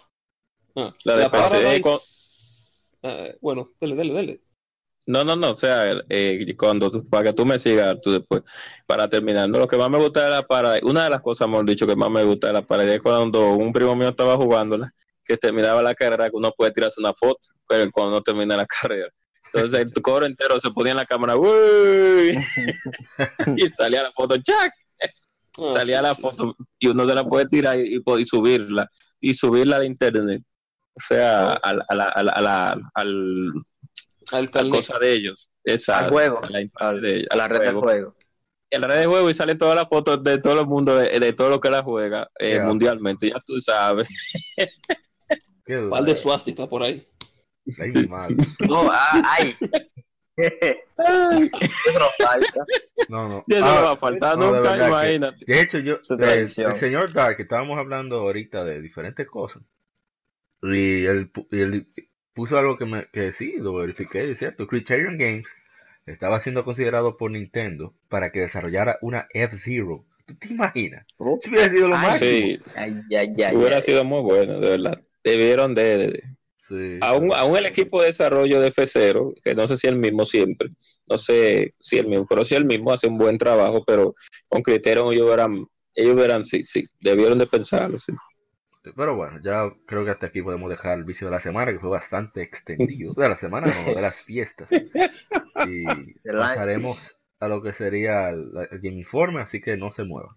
[0.76, 4.40] ah, La de PC, Paradise- eh, bueno, dale, dale, dale.
[5.08, 8.42] no, no, no, o sea, eh, cuando tú- para que tú me sigas tú después,
[8.86, 11.48] para terminar, no, lo que más me gusta de la parada, una de las cosas,
[11.48, 14.36] hemos dicho, que más me gusta de la parada es cuando un primo mío estaba
[14.36, 14.88] jugándola,
[15.24, 18.66] que terminaba la carrera, que uno puede tirarse una foto pero cuando no termina la
[18.80, 19.08] carrera.
[19.52, 22.38] Entonces el coro entero se ponía en la cámara, ¡Uy!
[23.56, 24.72] y salía la foto, ¡Jack!
[25.58, 28.88] Ah, salía sí, la sí, foto y uno se la puede tirar y, y subirla
[29.20, 30.42] y subirla al internet
[30.94, 33.52] o sea al, a la, a la- a la- al-
[34.30, 34.48] sí.
[34.66, 36.44] A cosa de ellos Exacto, Al juego.
[36.44, 37.80] a la, Al- de al red juego.
[37.80, 38.16] juego.
[38.70, 41.18] en la red de juego y salen todas las fotos de todo el mundo de,
[41.20, 42.64] de todo lo que la juega eh, Yeah.
[42.64, 44.08] mundialmente ya tú sabes
[45.90, 47.06] par de suástica por ahí.
[47.80, 48.36] Ay, madre.
[48.68, 49.56] No, ah, ay.
[53.08, 53.44] No, no.
[53.46, 55.98] ya no Ah, va a faltar no, de nunca verdad que- imagínate De hecho, yo,
[56.18, 59.62] el, señor Dark, estábamos hablando ahorita de diferentes cosas.
[60.62, 61.86] Y él, y él
[62.34, 64.66] puso algo que, me, que sí, lo verifiqué, es cierto.
[64.66, 65.54] Criterion Games
[66.06, 70.04] estaba siendo considerado por Nintendo para que desarrollara una F-Zero.
[70.26, 71.06] ¿Tú te imaginas?
[71.18, 71.38] Oh.
[71.40, 72.30] Eso hubiera sido lo Ay, máximo.
[72.30, 73.56] sí Ay, ay, ay.
[73.56, 73.82] hubiera ay.
[73.82, 76.22] sido muy bueno de verdad debieron de, de- de-
[76.68, 76.98] Sí.
[77.00, 80.70] aún, aún el equipo de desarrollo de F0, que no sé si el mismo siempre,
[81.06, 84.14] no sé si el mismo, pero si el mismo hace un buen trabajo, pero
[84.48, 88.12] con criterio ellos verán, ellos verán, sí, sí, debieron de pensarlo, sí.
[88.94, 91.80] Pero bueno, ya creo que hasta aquí podemos dejar el vicio de la semana, que
[91.80, 93.14] fue bastante extendido.
[93.14, 94.68] De la semana, no, de las fiestas.
[94.70, 95.84] Y
[96.38, 100.36] pasaremos a lo que sería el, el Informe, así que no se muevan.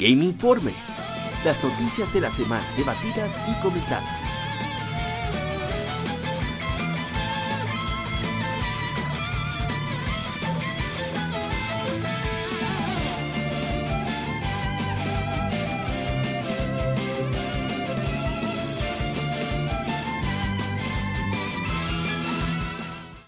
[0.00, 0.72] Game Informe.
[1.44, 4.02] Las noticias de la semana debatidas y comentadas.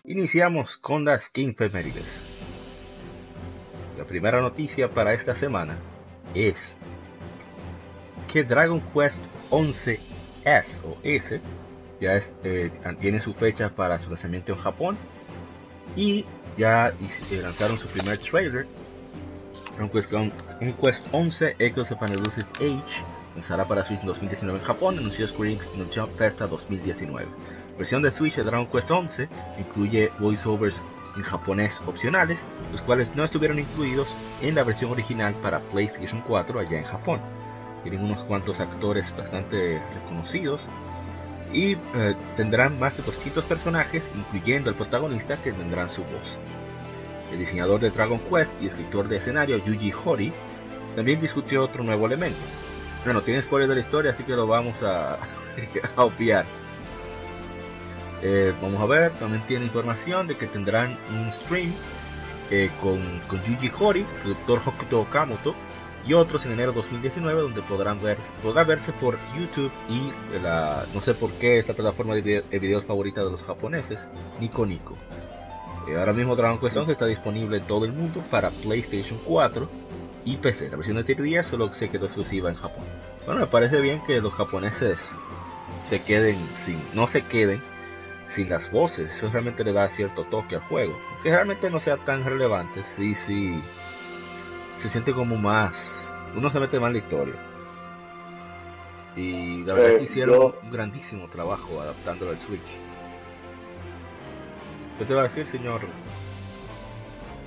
[0.05, 2.17] Iniciamos con las Efemérides.
[3.99, 5.77] La primera noticia para esta semana
[6.35, 6.77] es
[8.33, 10.01] que Dragon Quest 11
[10.45, 11.41] S o S
[12.01, 14.97] ya es, eh, tiene su fecha para su lanzamiento en Japón
[15.95, 16.25] y
[16.57, 16.93] ya
[17.43, 18.67] lanzaron su primer trailer.
[19.77, 24.59] Dragon Quest, Dragon Quest 11 Echoes of an Elusive Age Lanzará para Switch en 2019
[24.59, 27.27] en Japón, anunció Square Enix en Jump Festa 2019.
[27.79, 30.83] Versión de Switch de Dragon Quest 11 incluye voiceovers
[31.17, 36.61] en japonés opcionales, los cuales no estuvieron incluidos en la versión original para PlayStation 4
[36.61, 37.21] allá en Japón.
[37.83, 40.63] Tienen unos cuantos actores bastante reconocidos
[41.53, 46.39] y eh, tendrán más de 200 personajes, incluyendo el protagonista, que tendrán su voz.
[47.33, 50.33] El diseñador de Dragon Quest y escritor de escenario Yuji Horii
[50.95, 52.39] también discutió otro nuevo elemento.
[53.05, 55.15] Bueno, tiene spoiler de la historia, así que lo vamos a,
[55.97, 56.45] a obviar.
[58.23, 61.73] Eh, vamos a ver, también tiene información de que tendrán un stream
[62.51, 63.71] eh, con, con Yuji
[64.25, 64.61] el Dr.
[64.67, 65.55] Hokuto Okamoto
[66.07, 71.01] y otros en enero 2019 donde podrán ver, podrá verse por YouTube y la, no
[71.01, 74.01] sé por qué esta plataforma de, vide- de videos favorita de los japoneses,
[74.41, 74.97] Nico Nico.
[75.89, 79.69] Eh, ahora mismo Dragon Quest 11 está disponible en todo el mundo para PlayStation 4
[80.25, 80.71] y PC.
[80.71, 82.85] La versión de 3DS solo se quedó exclusiva en Japón.
[83.27, 85.01] Bueno, me parece bien que los japoneses
[85.85, 87.61] se queden sin, no se queden
[88.35, 89.15] sin las voces.
[89.17, 90.99] Eso realmente le da cierto toque al juego.
[91.23, 92.83] Que realmente no sea tan relevante.
[92.97, 93.63] Sí, sí.
[94.79, 95.99] Se siente como más.
[96.37, 97.35] Uno se mete más en la historia.
[99.17, 102.61] Y la verdad Eh, que hicieron yo- un grandísimo trabajo adaptándolo al Switch.
[104.99, 105.81] ¿Qué te va a decir, señor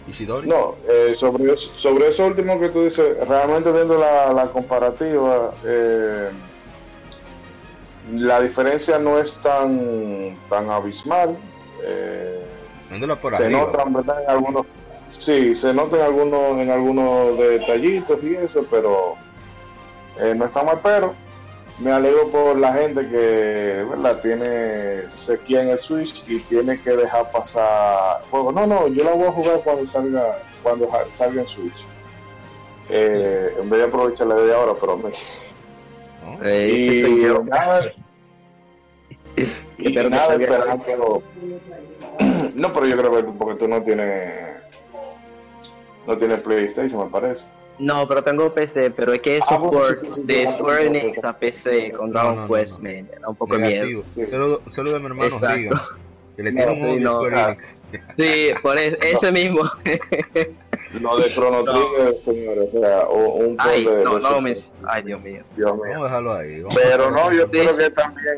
[0.08, 0.48] Ishidori?
[0.48, 5.52] No, eh, sobre, eso- sobre eso último que tú dices, realmente viendo la, la comparativa,
[5.64, 6.30] eh,
[8.12, 11.38] la diferencia no es tan, tan abismal.
[11.84, 12.46] eh,
[13.22, 13.62] por se arriba.
[13.62, 14.24] notan, ¿verdad?
[14.24, 14.66] En algunos,
[15.18, 19.16] sí, se notan algunos, en algunos detallitos y eso, pero
[20.20, 21.14] eh, no está mal, pero
[21.78, 24.22] me alegro por la gente que ¿verdad?
[24.22, 28.52] tiene sequía en el Switch y tiene que dejar pasar juego.
[28.52, 31.86] No, no, yo la voy a jugar cuando salga, cuando salga en Switch.
[32.90, 35.12] Eh, en vez de aprovechar la de ahora, pero me...
[36.26, 36.44] ¿no?
[36.44, 37.44] Eh, ese y soy yo.
[37.44, 37.92] nada,
[39.78, 41.24] y que nada esperando.
[42.62, 44.82] No, pero yo creo que porque tú no tienes
[46.08, 47.46] no tienes PlayStation, me parece.
[47.78, 50.54] No, pero tengo PC, pero es que Ah, esos sí, ports sí, sí, de sí,
[50.54, 51.28] Square sí, Enix sí.
[51.28, 52.84] a PC con Dragon no, no, Quest no.
[52.84, 53.86] me da un poco de miedo.
[53.86, 54.04] Negativo.
[54.12, 54.26] Sí.
[54.30, 55.56] Saludo, saludo de mi hermano Exacto.
[55.58, 55.88] Riga,
[56.36, 57.52] que le No, tiene un sí, no, ah.
[57.52, 57.76] Enix.
[58.18, 59.62] Sí, por eso, ese mismo.
[61.00, 61.72] Lo de Chrono No.
[61.74, 64.56] Trigger, señores, o sea, o- un Ay, de, no, de no me.
[64.86, 65.42] Ay, Dios mío.
[65.56, 66.04] Dios Vamos a mío.
[66.04, 66.62] dejarlo ahí.
[66.62, 67.58] vamos Pero no, yo Sí.
[67.60, 68.36] espero que también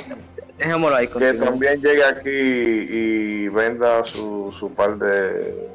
[0.58, 1.08] Dejémoslo ahí.
[1.08, 1.46] que continúa.
[1.46, 5.68] también llegue aquí y venda su, su par de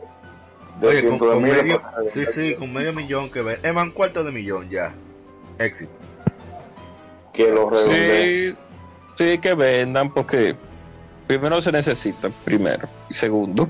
[0.80, 1.80] de Oye, con, de con miles medio,
[2.12, 3.58] sí, sí, con medio millón que ve.
[3.62, 4.92] Es más, un cuarto de millón ya.
[5.58, 5.92] Éxito.
[7.32, 8.50] que lo redondee.
[9.14, 10.56] Sí, sí, que vendan porque
[11.38, 12.88] primero se necesita, primero.
[13.09, 13.68] Y segundo,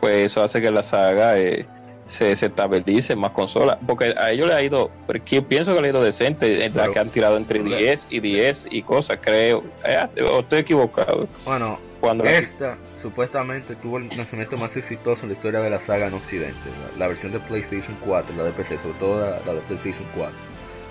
[0.00, 1.66] pues eso hace que la saga eh,
[2.06, 3.78] se, se estabilice más consolas.
[3.86, 6.90] Porque a ellos le ha ido, porque pienso que le ha ido decente en la
[6.90, 9.64] que han tirado entre 10 y 10 y cosas, creo.
[9.84, 11.26] Eh, o estoy equivocado.
[11.44, 15.80] Bueno, Cuando la- esta supuestamente tuvo el lanzamiento más exitoso en la historia de la
[15.80, 16.56] saga en Occidente.
[16.94, 20.04] La, la versión de PlayStation 4, la de PC, sobre todo la, la de PlayStation
[20.16, 20.34] 4.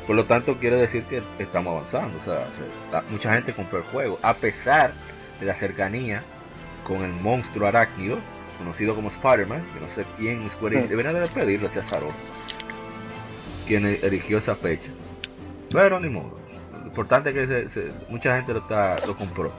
[0.08, 2.18] Por lo tanto, quiere decir que estamos avanzando.
[2.20, 4.92] O sea, mucha gente compró el juego, a pesar
[5.40, 6.24] de la cercanía
[6.86, 8.18] con el monstruo arácnido,
[8.58, 12.16] conocido como Spider-Man, que no sé quién Square Enix, debería de despedirlo, ese azaroso,
[13.68, 14.92] quien e- eligió esa fecha.
[15.72, 16.40] Pero ni modo.
[16.82, 19.52] Lo importante es que se- se- mucha gente lo, está, lo compró,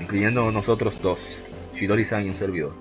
[0.00, 1.42] incluyendo nosotros dos,
[1.74, 2.72] Shidori-san y un servidor.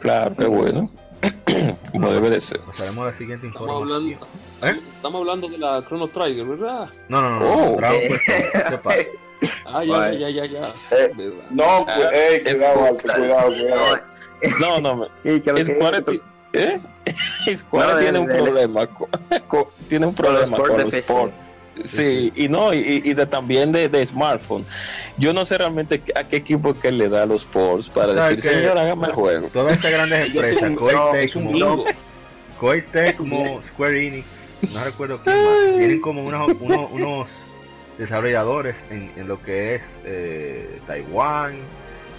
[0.00, 0.90] Claro, qué bueno.
[1.92, 2.60] Como debe de ser.
[2.60, 4.18] Pasaremos a la siguiente Estamos información.
[4.60, 4.82] hablando, ¿Eh?
[4.96, 6.88] estamos hablando de la Chrono Trigger, ¿verdad?
[7.08, 7.76] No, no, no, no, Oh.
[7.78, 8.98] Dragon Quest 11, ¿qué pasa?
[9.66, 10.62] Ah, ya, ya, ya, ya.
[10.92, 11.32] Eh.
[11.50, 14.00] No, Ah, es cuidado, cuidado, cuidado.
[14.60, 15.08] No, no,
[15.64, 16.04] Square,
[16.52, 16.80] ¿eh?
[17.56, 18.88] Square No, tiene un problema
[19.88, 21.02] tiene un problema con los PC.
[21.12, 21.34] ports.
[21.82, 24.64] Sí, y no, y, y de, también de, de smartphone.
[25.18, 28.14] Yo no sé realmente a qué equipo es que le da los ports para O
[28.14, 29.48] sea, decir, señor, hágame el juego.
[29.52, 31.84] Todas estas grandes empresas, un- Koei no, Tecmo,
[32.92, 34.26] Tecmo, Square Enix,
[34.72, 37.30] no recuerdo quién más, tienen como unos, unos, unos
[37.98, 41.54] desarrolladores en, en lo que es eh, Taiwán,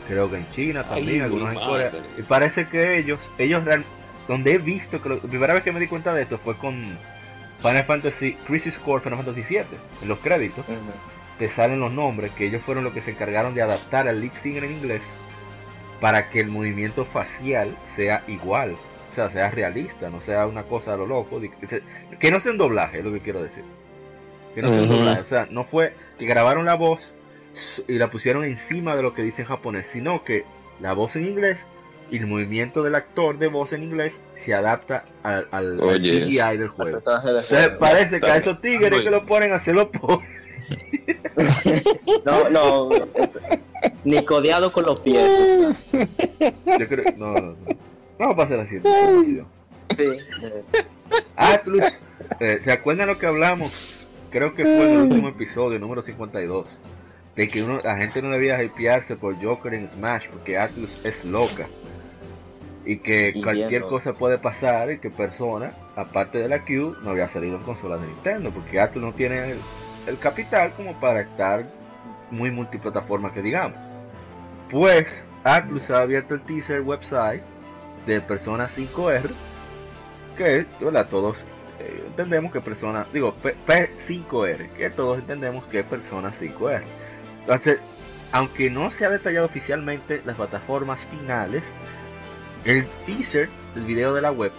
[0.07, 1.91] creo que en China también, Ay, algunos en Corea.
[2.17, 3.83] Y parece que ellos, ellos real-
[4.27, 6.55] donde he visto que lo- la primera vez que me di cuenta de esto fue
[6.57, 6.97] con
[7.59, 9.67] Final Fantasy Crisis Core Final Fantasy 7,
[10.01, 10.65] en los créditos
[11.37, 14.33] te salen los nombres, que ellos fueron los que se encargaron de adaptar al lip
[14.35, 15.01] sync en inglés
[15.99, 18.75] para que el movimiento facial sea igual,
[19.09, 21.83] o sea, sea realista, no sea una cosa a lo loco, que, se-
[22.19, 23.63] que no sea un doblaje, es lo que quiero decir.
[24.55, 27.13] Que no o sea, fue que grabaron la voz
[27.87, 30.45] y la pusieron encima de lo que dice en japonés, sino que
[30.79, 31.65] la voz en inglés
[32.09, 36.69] y el movimiento del actor de voz en inglés se adapta al, al, CGI del
[36.69, 37.01] juego.
[37.01, 40.21] De parece que a esos tigres que lo ponen a hacerlo por
[42.25, 43.39] No, no, es-
[44.03, 45.29] ni codeado con los pies.
[45.29, 47.55] o sea, yo creo no, no, no.
[48.17, 49.47] vamos a pasar a la siguiente información.
[49.95, 50.63] sí, eh,
[51.35, 51.99] Atlus,
[52.39, 54.04] eh, ¿se acuerdan lo que hablamos?
[54.35, 56.81] Creo que fue en el último episodio, número 52,
[57.37, 61.23] de que uno, la gente no debía hypearse por Joker en Smash porque Atlus es
[61.23, 61.67] loca
[62.83, 63.87] y que Y cualquier viendo.
[63.87, 68.01] cosa puede pasar y que Persona, aparte de la Q, no había salido en consolas
[68.01, 69.59] de Nintendo porque Atlus no tiene el,
[70.05, 71.65] el capital como para estar
[72.29, 73.79] muy multiplataforma que digamos.
[74.69, 77.41] Pues Atlus ha abierto el teaser website
[78.05, 79.29] de Persona 5R
[80.37, 81.07] que ¿verdad?
[81.07, 81.45] todos
[81.85, 86.83] eh, entendemos que persona, digo P, 5 r que todos entendemos que es persona 5R.
[87.41, 87.79] Entonces,
[88.31, 91.63] aunque no se ha detallado oficialmente las plataformas finales,
[92.63, 94.51] el teaser, el video de la web,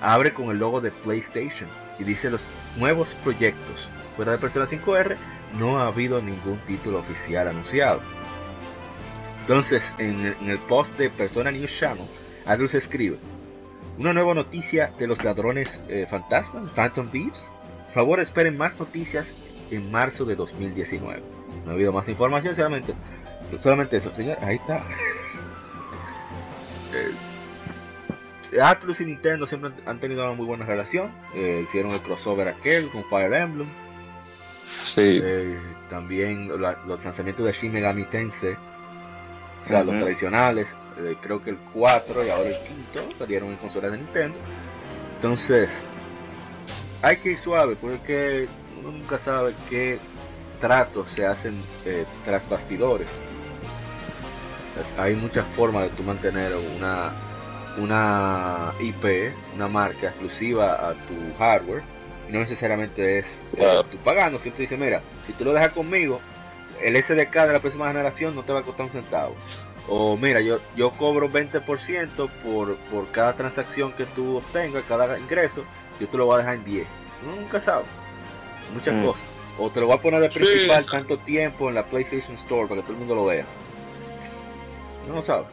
[0.00, 1.68] abre con el logo de PlayStation
[1.98, 2.46] y dice los
[2.76, 3.90] nuevos proyectos.
[4.16, 5.16] Fuera de Persona 5R
[5.58, 8.00] no ha habido ningún título oficial anunciado.
[9.40, 12.06] Entonces, en el, post de Persona News Channel,
[12.46, 13.18] Atlus escribe,
[14.00, 17.48] una nueva noticia de los ladrones eh, fantasmas, Phantom Thieves.
[17.86, 19.32] Por favor, esperen más noticias
[19.70, 21.22] en marzo de 2019.
[21.64, 22.94] No ha habido más información, solamente,
[23.58, 24.12] solamente eso.
[24.14, 24.82] Señor, ahí está.
[26.92, 31.12] Eh, Atlus y Nintendo siempre han- tenido una muy buena relación.
[31.36, 33.68] Eh, hicieron el crossover aquel con Fire Emblem.
[34.64, 35.20] Sí.
[35.22, 35.56] Eh,
[35.88, 38.54] también la- los lanzamientos de Shin Megami Tensei,
[39.64, 40.74] o sea, los tradicionales,
[41.04, 44.38] eh, creo que el 4 y ahora el quinto salieron en consolas de Nintendo.
[45.16, 45.70] Entonces,
[47.02, 48.48] hay que ir suave porque
[48.78, 49.98] uno nunca sabe qué
[50.60, 53.08] tratos se hacen eh, tras bastidores.
[54.68, 57.12] Entonces, hay muchas formas de tú mantener una,
[57.78, 61.82] una IP, una marca exclusiva a tu hardware.
[62.28, 63.26] Y no necesariamente es
[63.56, 66.20] eh, tú pagando, siempre dice, mira, si tú lo dejas conmigo,
[66.82, 69.34] el SDK de la próxima generación no te va a costar un centavo.
[69.88, 75.64] O mira, yo, yo cobro 20% por, por cada transacción que tú obtengas, cada ingreso,
[75.98, 76.86] yo te lo voy a dejar en 10.
[77.24, 77.84] Uno nunca sabe.
[78.74, 79.04] Muchas Mm.
[79.04, 79.22] cosas.
[79.58, 80.90] O te lo voy a poner de Sí, principal exacto.
[80.92, 83.44] tanto tiempo en la PlayStation Store para que todo el mundo lo vea.
[85.08, 85.44] No lo sabe.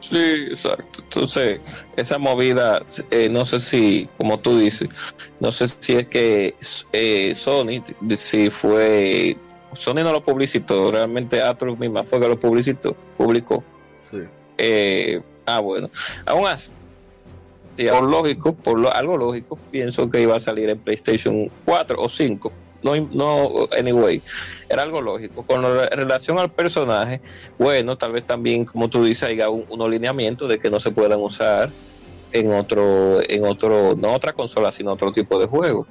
[0.00, 1.02] Sí, exacto.
[1.02, 1.60] Entonces,
[1.96, 4.88] esa movida, eh, no sé si, como tú dices,
[5.40, 6.54] no sé si es que
[6.92, 7.82] eh, Sony,
[8.16, 9.36] si fue,
[9.72, 13.62] Sony no lo publicitó, realmente Atlus misma fue que lo publicitó, publicó.
[14.10, 14.18] Sí.
[14.58, 15.90] Eh, ah, bueno,
[16.26, 16.72] aún así,
[17.76, 21.96] sí, por lógico, por lo, algo lógico, pienso que iba a salir en PlayStation 4
[22.00, 22.52] o 5.
[22.82, 24.22] No, no, anyway,
[24.68, 25.42] era algo lógico.
[25.44, 27.20] Con la- relación al personaje,
[27.58, 30.90] bueno, tal vez también, como tú dices, haya un, unos lineamientos de que no se
[30.90, 31.70] puedan usar
[32.32, 35.86] en otro, en otro, no otra consola, sino otro tipo de juego.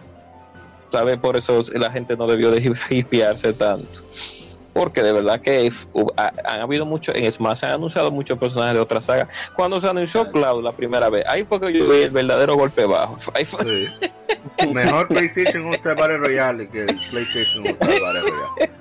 [0.92, 4.02] Tal vez por eso la gente no debió de hipearse tanto.
[4.74, 5.70] Porque de verdad que
[6.16, 9.28] ha- han habido muchos, en Smash se han anunciado muchos personajes de otra saga.
[9.56, 12.86] Cuando se anunció Cloud la primera vez, ahí fue que yo vi el verdadero golpe
[12.86, 13.18] bajo.
[14.60, 14.68] Sí.
[14.74, 18.72] Mejor PlayStation Star Battle Royale que el PlayStation Star Battle Royale.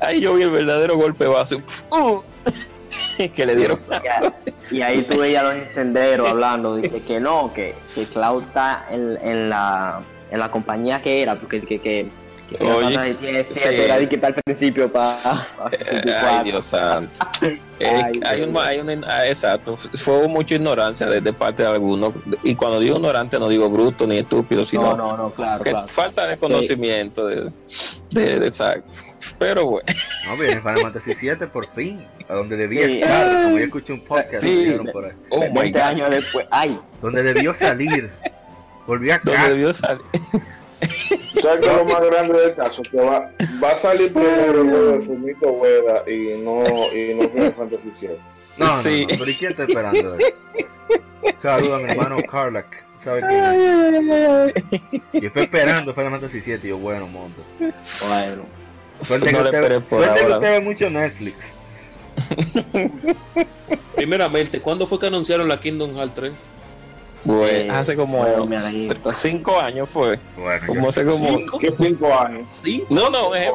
[0.00, 1.56] ahí yo vi el verdadero golpe bajo.
[1.92, 2.22] ¡Uh!
[3.34, 3.78] que le dieron.
[4.70, 8.86] Y ahí tú veías a los encenderos hablando, dice que no, que, que Cloud está
[8.90, 12.10] en, en la en la compañía que era, porque que, que, que
[12.60, 13.14] Oye,
[13.50, 13.68] sí.
[13.68, 15.16] Era para el principio para,
[16.40, 17.26] Ay, Dios santo.
[17.42, 18.48] Eh, Ay, hay Dios.
[18.50, 22.12] un, hay un- ah, exacto, fue mucha ignorancia de, de parte de algunos.
[22.42, 25.70] Y cuando digo ignorante, no digo bruto ni estúpido, sino No, no, no, claro, que
[25.70, 25.88] claro.
[25.88, 27.26] falta de conocimiento.
[27.26, 27.50] De,
[28.10, 28.98] de- de- exacto.
[29.38, 29.86] Pero bueno,
[30.26, 33.02] No, viene Final Fantasy 7 por fin, a donde debía Sí.
[33.02, 34.76] estar, como yo escuché un podcast Sí.
[34.92, 35.12] por ahí.
[35.30, 35.86] oh my 20 God.
[35.88, 38.10] años después, ay, Donde debió salir.
[38.86, 39.48] Volvió a ¿Dónde casa.
[39.50, 40.02] debió salir?
[41.42, 42.82] ¿Sabes qué es lo más grande del caso?
[42.82, 43.30] Que va,
[43.62, 46.62] va a salir primero el juego de Fumito Ueda y no,
[46.94, 48.16] y no Final Fantasy VII.
[48.56, 49.06] No, Sí.
[49.10, 50.26] no, pero ¿y quién está esperando eso?
[51.38, 52.84] Saludos a mi hermano Carlac.
[53.02, 53.40] ¿Sabe Ay, qué?
[53.40, 54.52] ay, ay,
[54.92, 55.02] ay.
[55.20, 57.42] Yo estoy esperando Final Fantasy 7 y yo, bueno, monto.
[57.58, 58.44] bueno.
[59.02, 61.34] Suerte No que usted, suerte que usted ve mucho Netflix.
[63.96, 66.32] Primeramente, ¿cuándo fue que anunciaron la Kingdom Hearts 3?
[67.24, 68.86] Bueno, Eh, hace como bueno, mira ahí.
[68.86, 70.18] tre- cinco años fue.
[70.36, 71.38] Bueno, Como hace como.
[71.38, 71.58] ¿Cinco?
[71.58, 72.46] ¿Qué cinco años?
[72.48, 72.84] Sí.
[72.90, 73.50] No, no, es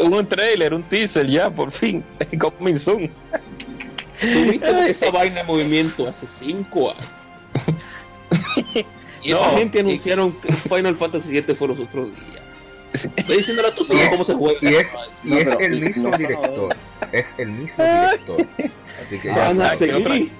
[0.00, 2.02] un trailer, un teaser ya, por fin.
[2.38, 3.10] Coming soon.
[4.20, 7.04] Tuviste esa vaina en movimiento hace cinco años.
[9.22, 12.40] Y esta No, gente y- anunciaron que Final Fantasy VII fue los otros días.
[13.16, 14.58] Estoy diciéndole a tus cómo se juega.
[14.62, 14.88] Y es,
[15.24, 16.74] y es el mismo director.
[17.12, 18.46] Es el mismo director.
[19.02, 20.32] Así que ya Van a seguir.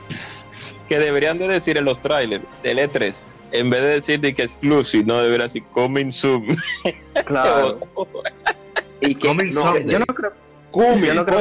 [0.91, 3.22] Que deberían de decir en los trailers del E3,
[3.53, 6.45] en vez de decir de que exclusive, no debería decir coming soon.
[7.26, 7.78] Claro.
[9.03, 9.93] Y que, Coming no, someday.
[9.93, 10.32] yo no creo.
[10.72, 11.38] Comen, Yo no creo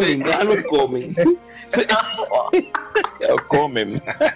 [3.50, 4.34] comen, que-.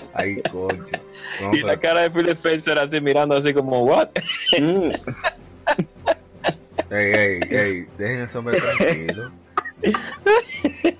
[0.14, 0.42] Ay.
[0.54, 4.08] No, Y la cara de Phil Spencer así mirando así como, what?
[4.58, 4.92] Mm,
[6.90, 9.30] Ey, ey, ey, dejen ese hombre tranquilo.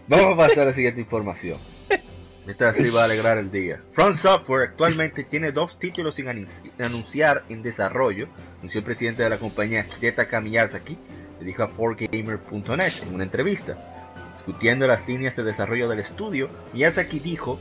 [0.07, 1.57] Vamos a pasar a la siguiente información.
[2.51, 3.81] Esta sí va a alegrar el día.
[3.93, 8.27] Front Software actualmente tiene dos títulos sin anunci- anunciar en desarrollo,
[8.59, 10.99] anunció el presidente de la compañía Hidetaka Miyazaki,
[11.39, 13.79] le dijo a 4Gamer.net en una entrevista.
[14.39, 17.61] Discutiendo las líneas de desarrollo del estudio, Miyazaki dijo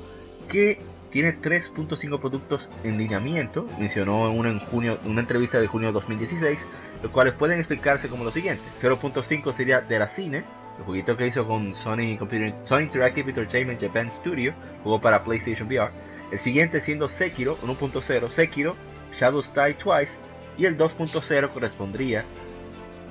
[0.50, 0.82] que
[1.12, 6.60] tiene 3.5 productos en lineamiento, mencionó en una, en una entrevista de junio de 2016,
[7.04, 8.64] los cuales pueden explicarse como lo siguiente.
[8.82, 10.44] 0.5 sería de la cine,
[10.80, 14.54] el jueguito que hizo con Sony, Computer, Sony Interactive Entertainment Japan Studio,
[14.84, 15.92] jugó para PlayStation VR.
[16.32, 18.76] El siguiente siendo Sekiro, 1.0 Sekiro,
[19.14, 20.18] Shadows Die Twice,
[20.58, 22.26] y el 2.0 correspondría,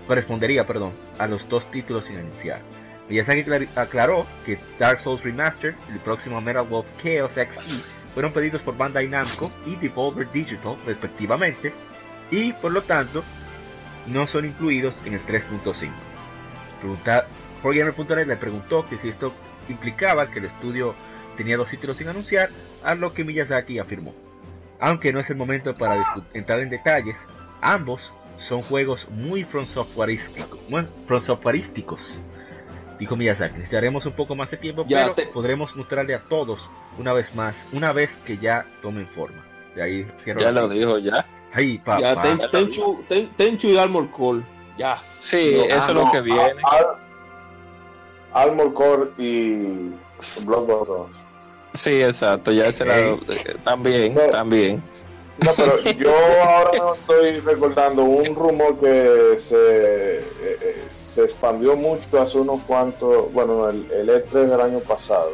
[0.07, 2.61] correspondería perdón, a los dos títulos sin anunciar.
[3.09, 8.33] Miyazaki clar- aclaró que Dark Souls Remastered y el próximo Metal Wolf Chaos XE fueron
[8.33, 11.73] pedidos por Bandai Namco y Devolver Digital respectivamente
[12.31, 13.25] y por lo tanto
[14.07, 15.91] no son incluidos en el 3.5.
[17.63, 19.33] 4Gamer.net le preguntó que si esto
[19.69, 20.95] implicaba que el estudio
[21.37, 22.51] tenía dos títulos sin anunciar,
[22.83, 24.15] a lo que Miyazaki afirmó.
[24.81, 26.05] Aunque no es el momento para
[26.35, 27.19] entrar en detalles,
[27.61, 32.21] ambos son juegos muy from softwareísticos, bueno, from softwareísticos,
[32.99, 33.55] dijo Miyazaki.
[33.55, 37.35] Necesitaremos un poco más de tiempo, Ya pero te- podremos mostrarle a todos una vez
[37.35, 39.45] más, una vez que ya tomen forma.
[39.75, 41.27] De ahí cierro Ya lo dijo, ya.
[41.53, 42.01] Ay, papá.
[42.01, 44.43] Ya, ten, Tenchu, ten- Tenchu y Armor Core.
[44.77, 44.97] Ya.
[45.19, 46.63] Sí, No, eso ah, es lo no, que viene.
[46.65, 47.08] Al-
[48.33, 49.91] Armor Core y
[50.45, 51.13] Bloodborne.
[51.75, 53.19] Sí, exacto, ya ese lado.
[53.29, 54.23] Eh, También, No.
[54.31, 54.83] también.
[55.45, 56.11] No, pero yo
[56.45, 62.61] ahora no estoy recordando un rumor que se, eh, eh, se expandió mucho hace unos
[62.63, 65.31] cuantos, bueno, el, el E3 del año pasado,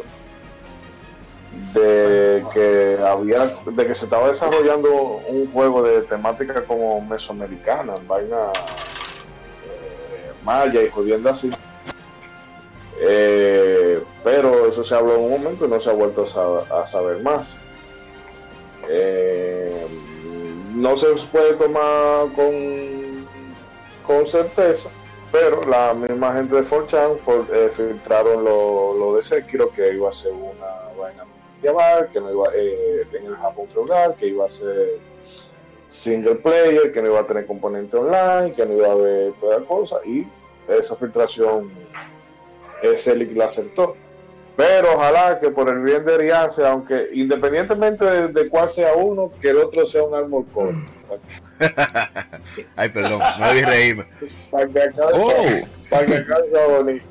[1.72, 4.92] de que había, de que se estaba desarrollando
[5.28, 8.48] un juego de temática como mesoamericana, vaina
[9.64, 11.48] eh, maya y jodiendo así.
[13.06, 16.80] Eh, pero eso se habló en un momento y no se ha vuelto a, sa-
[16.80, 17.58] a saber más.
[18.88, 19.86] Eh,
[20.74, 23.26] no se puede tomar con,
[24.06, 24.90] con certeza,
[25.30, 30.08] pero la misma gente de 4chan for- eh, filtraron lo, lo de Sekiro, que iba
[30.08, 30.66] a ser una
[30.98, 31.24] vaina
[32.12, 34.98] que no iba eh, en el Japón feudal, que iba a ser
[35.88, 39.60] single player, que no iba a tener componente online, que no iba a haber toda
[39.60, 40.26] la cosa, y
[40.68, 41.70] esa filtración
[42.82, 43.96] es el que la acertó.
[44.56, 49.32] Pero ojalá que por el bien de Riance, aunque independientemente de, de cuál sea uno,
[49.40, 50.76] que el otro sea un Armor Core.
[52.76, 54.06] Ay, perdón, no debí reírme.
[54.50, 56.48] Para que acabe, Oh, para que acabe
[56.78, 57.06] bonito.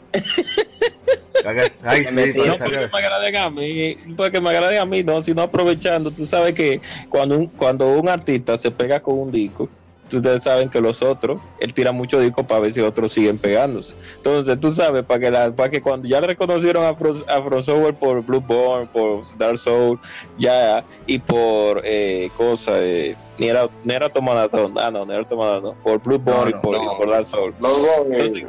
[1.84, 5.42] Ay, sí, no porque me agraden a mí, porque me agraden a mí, no, sino
[5.42, 6.12] aprovechando.
[6.12, 9.68] Tú sabes que cuando un, cuando un artista se pega con un disco,
[10.12, 13.96] ustedes saben que los otros, él tira muchos discos para ver si otros siguen pegándose.
[14.18, 17.64] Entonces, tú sabes, para que, la, para que cuando ya le reconocieron a, a From
[17.64, 20.00] Software por Blueborn, por Dark Souls,
[20.38, 25.26] ya, y por eh, cosas, eh, ni era, ni era Automata, ah, no, no era
[25.62, 26.84] no, por Blueborn No, y, por, no.
[26.84, 28.44] y por Dark Entonces,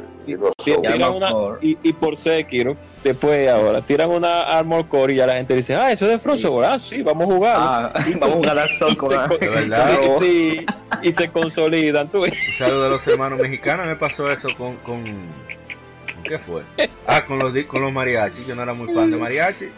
[1.31, 2.73] por- y, y por Sekiro,
[3.09, 6.19] después ahora, tiran una Armor Core y ya la gente dice, ah, eso es de
[6.19, 7.55] From Software, ah, sí, vamos a jugar.
[7.57, 9.99] Ah, vamos a jugar y, verdad.
[10.19, 10.65] sí, sí,
[11.03, 12.09] y se consolidan.
[12.09, 13.85] Tú, Un saludo de los hermanos mexicanos.
[13.85, 15.03] Me pasó eso con, con.
[15.03, 16.63] ¿con ¿Qué fue?
[17.05, 18.47] Ah, con los, con los mariachis.
[18.47, 19.69] Yo no era muy fan de mariachi.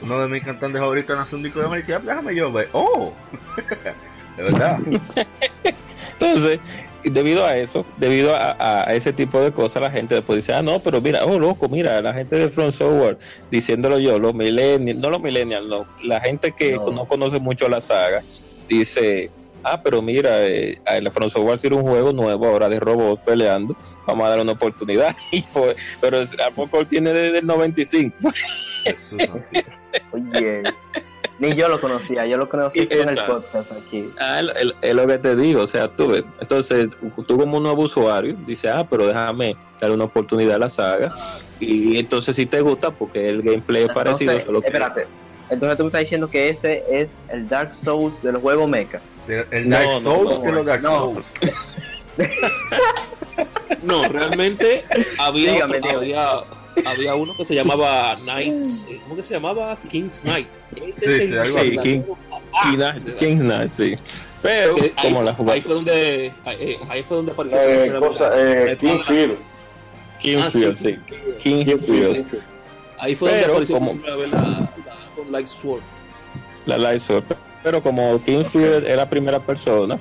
[0.00, 1.92] Uno de mis cantantes favoritos nació un disco de mariachi.
[1.92, 2.68] Ah, déjame yo ver.
[2.72, 3.12] ¡Oh!
[4.36, 4.78] De verdad.
[6.12, 10.14] Entonces, y debido a eso, debido a, a- a ese tipo de cosas, la gente
[10.14, 13.18] después dice, ah, no, pero mira, oh, loco, mira, la gente de Front Software,
[13.50, 16.90] diciéndolo yo, los millennials, no los millennials, no, la gente que No.
[16.90, 18.22] no, conoce mucho la saga,
[18.68, 19.30] dice,
[19.64, 23.22] ah, pero mira, eh, a la Front Software tiene un juego nuevo ahora de robots
[23.24, 23.76] peleando,
[24.06, 25.14] vamos a dar una oportunidad.
[25.32, 28.16] Y fue, pero el Armor Core tiene desde el 95.
[28.84, 29.76] Jesús santísimo.
[30.12, 30.62] Oye,
[31.38, 34.10] ni yo lo conocía, yo lo conocí con el podcast aquí.
[34.20, 36.24] Ah, el- el- es lo que te digo, o sea, tú ves.
[36.40, 36.88] Entonces,
[37.26, 41.14] tú como un nuevo usuario, dices, ah, pero déjame darle una oportunidad a la saga.
[41.58, 44.32] Y entonces si te gusta, porque el gameplay es parecido.
[44.32, 45.06] Entonces, solo que- espérate.
[45.50, 49.00] Entonces tú me estás diciendo que ese es el Dark Souls del juego Mecha.
[49.28, 50.90] El, No, Dark no, Souls no, de los Dark no.
[50.98, 51.34] Souls.
[53.82, 54.84] No, realmente
[55.18, 56.14] había, Dígame, otro- dígame.
[56.14, 56.44] había,
[56.86, 59.78] había uno que se llamaba Knights, eh, ¿cómo que se llamaba?
[59.88, 60.48] King's Knight.
[60.76, 62.02] Ese Sí, sí, algo verdadero- King
[62.76, 63.94] Knight, King Knight, sí.
[64.42, 67.58] Pero Eh, ahí, como la fue- ahí jugada fue donde ahí, ahí fue donde apareció
[67.60, 69.36] Eh, cosa, vez eh, la- Kingfield.
[70.18, 70.98] Kingfield, Ah, sí.
[71.40, 72.26] King- Kingfield,
[72.98, 74.70] Ahí fue donde apareció como- por primera vez la, la
[75.16, 75.82] con Light Sword.
[76.66, 77.24] la Light Sword.
[77.62, 79.98] Pero como Kingfield era primera persona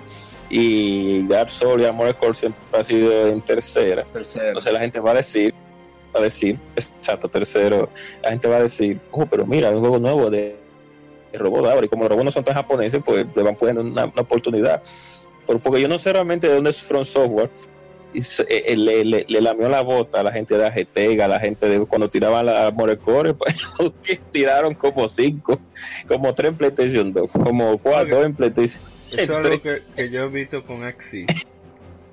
[0.50, 5.12] y Dark Souls y Armored Core siempre ha sido en tercera, entonces la gente va
[5.12, 5.54] a decir,
[6.20, 7.90] a decir, exacto, tercero,
[8.24, 10.58] la gente va a decir, oh, pero mira, hay un juego nuevo de,
[11.32, 13.82] de robots ahora, y como los robots no son tan japoneses, pues le van poniendo
[13.82, 14.82] una, una oportunidad.
[15.48, 17.50] Pero porque yo no sé realmente de dónde es From Software,
[18.14, 21.26] y se- eh, eh, le, le, le lamió la bota a la gente de Agetega,
[21.26, 23.56] a la gente de cuando tiraban la Armored Core, pues,
[24.04, 25.58] que tiraron como cinco,
[26.08, 28.26] como tres en PlayStation 2, como cuatro Ok.
[28.26, 28.82] en PlayStation.
[29.12, 31.26] Eso es algo que, que yo he visto con Axie.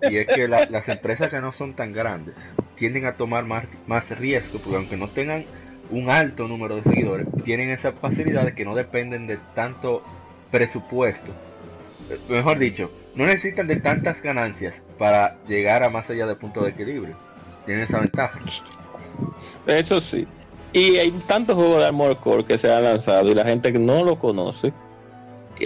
[0.03, 2.34] Y es que la- las empresas que no son tan grandes
[2.76, 5.44] tienden a tomar más, más riesgo, porque aunque no tengan
[5.90, 10.03] un alto número de seguidores, tienen esa facilidad de que no dependen de tanto
[10.51, 11.32] presupuesto.
[12.11, 16.62] Eh, Mejor dicho, no necesitan de tantas ganancias para llegar a más allá del punto
[16.62, 17.16] de equilibrio.
[17.66, 18.38] Tienen esa ventaja.
[19.66, 20.26] Eso sí.
[20.72, 23.78] Y hay tantos juegos de Armored Core que se han lanzado y la gente que
[23.78, 24.72] no lo conoce,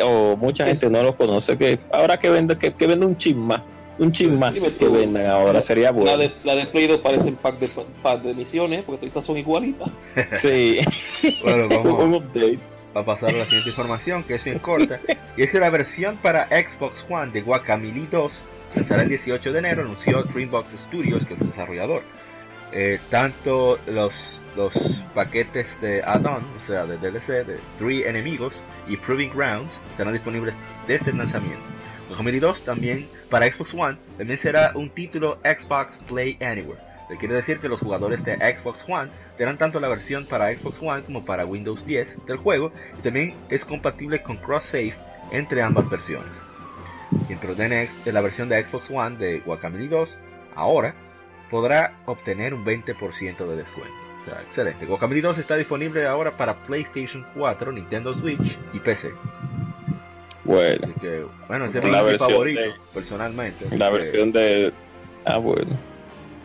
[0.02, 3.38] o mucha gente no lo conoce, que ahora que vende, que, que vende un chin
[3.44, 3.60] más,
[3.98, 6.16] un chin Pues, más que vendan ahora, sería La bueno.
[6.18, 7.68] de, la de Play 2 parecen pack de,
[8.02, 9.90] pack de misiones, porque todas son igualitas.
[10.36, 10.78] Sí,
[11.42, 11.94] Bueno, vamos.
[12.04, 12.58] un update.
[12.96, 15.00] va a pasar a la siguiente información, que es bien corta,
[15.36, 18.42] y es que la versión para Xbox One de Guacamelee 2
[18.76, 22.02] lanzará el 18 de enero, anunció Dreambox Studios, que es el desarrollador.
[22.74, 24.72] Eh, tanto los, los
[25.14, 30.54] paquetes de add-on, o sea, de DLC, de Three Enemigos y Proving Grounds, estarán disponibles
[30.88, 31.60] desde el lanzamiento.
[32.12, 36.78] Guacamelee 2 también para Xbox One también será un título Xbox Play Anywhere.
[37.08, 40.80] que quiere decir que los jugadores de Xbox One tendrán tanto la versión para Xbox
[40.82, 44.94] One como para Windows 10 del juego y también es compatible con cross-save
[45.30, 46.42] entre ambas versiones.
[47.26, 50.18] Quien de la versión de Xbox One de Guacamelee 2
[50.54, 50.94] ahora
[51.50, 53.94] podrá obtener un 20% de descuento.
[54.20, 54.84] O sea, excelente.
[54.84, 59.12] Guacamelee 2 está disponible ahora para PlayStation 4, Nintendo Switch y PC.
[60.44, 63.66] Bueno, Así que, bueno, ese es La mi favorito, de- personalmente.
[63.76, 64.72] la que- versión de.
[65.24, 65.78] Ah, bueno.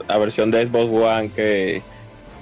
[0.08, 1.82] La versión de Xbox One que,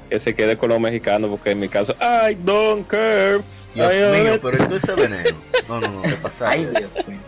[0.10, 3.40] que se quede con los mexicanos, porque en mi caso, I don't care.
[3.74, 5.38] Dios I mío, pero esto es veneno.
[5.68, 6.50] No, no, no, ¿qué pasa?
[6.50, 7.20] Ay, Dios mío.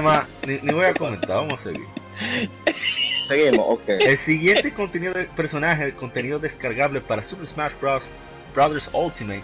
[0.02, 1.86] Más, ni, ni voy a comentar, vamos a seguir.
[3.28, 3.88] Seguimos, ok.
[3.88, 8.04] El siguiente contenido de personaje, el contenido descargable para Super Smash Bros.
[8.54, 9.42] Brothers Ultimate,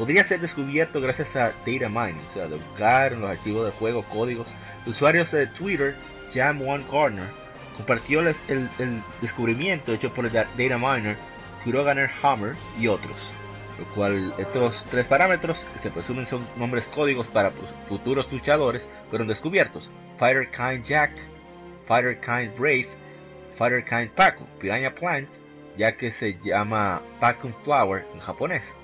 [0.00, 3.74] podría ser descubierto gracias a data mining, o sea, de buscar en los archivos del
[3.74, 4.48] juego códigos.
[4.86, 5.94] Usuarios de Twitter,
[6.32, 7.26] Jam1 Gardner,
[7.76, 8.34] compartió el,
[9.20, 11.16] descubrimiento hecho por el da- data miner
[11.64, 13.30] Kuroganer Hammer y otros.
[13.78, 18.88] Lo cual, estos tres parámetros, que se presumen son nombres códigos para fu- futuros luchadores,
[19.10, 19.90] fueron descubiertos.
[20.18, 21.12] Fighter Kind Jack,
[21.86, 22.88] Fighter Kind Brave,
[23.56, 25.28] Fighter Kind Paco, Piranha Plant,
[25.76, 28.74] ya que se llama Pacum Flower en japonés.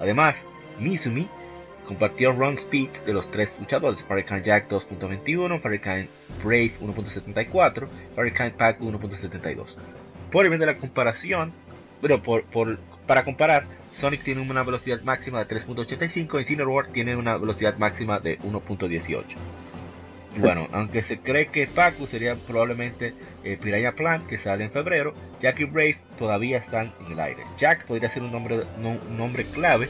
[0.00, 0.46] Además,
[0.80, 1.28] Mizumi
[1.86, 6.08] compartió run speeds de los tres luchadores, Kind Jack 2.21, Fighter Kind
[6.42, 9.76] Brave 1.74, Fighter Kind Paco 1.72.
[10.32, 11.52] Por el bien de la comparación,
[12.02, 17.14] pero por, por- para comparar, Sonic tiene una velocidad máxima de 3.85 y Cineroar tiene
[17.16, 19.24] una velocidad máxima de 1.18.
[20.36, 24.70] Y Bueno, aunque se cree que Pacu sería probablemente eh, Piranha Plant, que sale en
[24.70, 27.44] febrero, Jack y Brave todavía están en el aire.
[27.56, 29.88] Jack podría ser un nombre, no- un nombre clave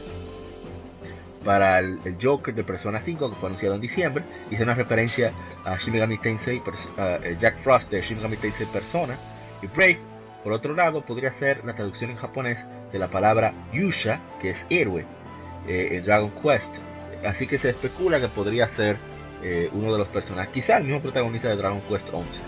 [1.43, 5.31] para el, el Joker de Persona 5 que fue anunciado en diciembre es una referencia
[5.65, 6.61] a Shin Megami Tensei,
[6.97, 9.17] eh, Jack Frost de Shin Megami Tensei Persona
[9.61, 9.99] y Brave
[10.43, 14.65] por otro lado podría ser la traducción en japonés de la palabra Yusha que es
[14.69, 15.05] héroe
[15.67, 16.75] eh, en Dragon Quest
[17.25, 18.97] así que se especula que podría ser
[19.43, 22.41] eh, uno de los personajes quizá el mismo protagonista de Dragon Quest 11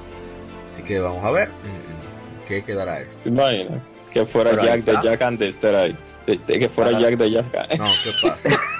[0.73, 3.77] así que vamos a ver en- en qué quedará esto Imagina
[4.11, 4.93] que fuera Pero Jack de.
[5.03, 5.43] Jack and
[5.75, 5.97] ahí.
[6.25, 7.45] De- de que fuera Jack de Jack.
[7.77, 8.49] no qué pasa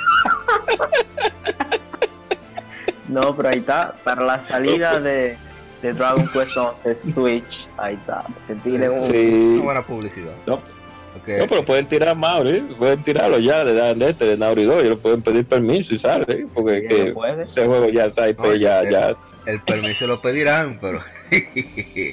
[3.08, 3.96] No, pero ahí está.
[4.04, 5.36] Para la salida de,
[5.82, 8.24] de Dragon Quest 11 Switch, ahí está.
[8.48, 9.04] Que tiene un.
[9.06, 9.54] Sí.
[9.56, 14.10] Una buena publicidad No, Ok, no, pero pueden tirar Mauri, pueden tirarlo ya de, de
[14.12, 16.48] este, de Naughty Dog, y le pueden pedir permiso y sale, ¿eh?
[16.54, 19.16] porque Sí, que no ese juego ya está IP, No, ya, que- ya.
[19.48, 21.02] El permiso lo pedirán, pero.
[21.32, 22.12] ¿Qué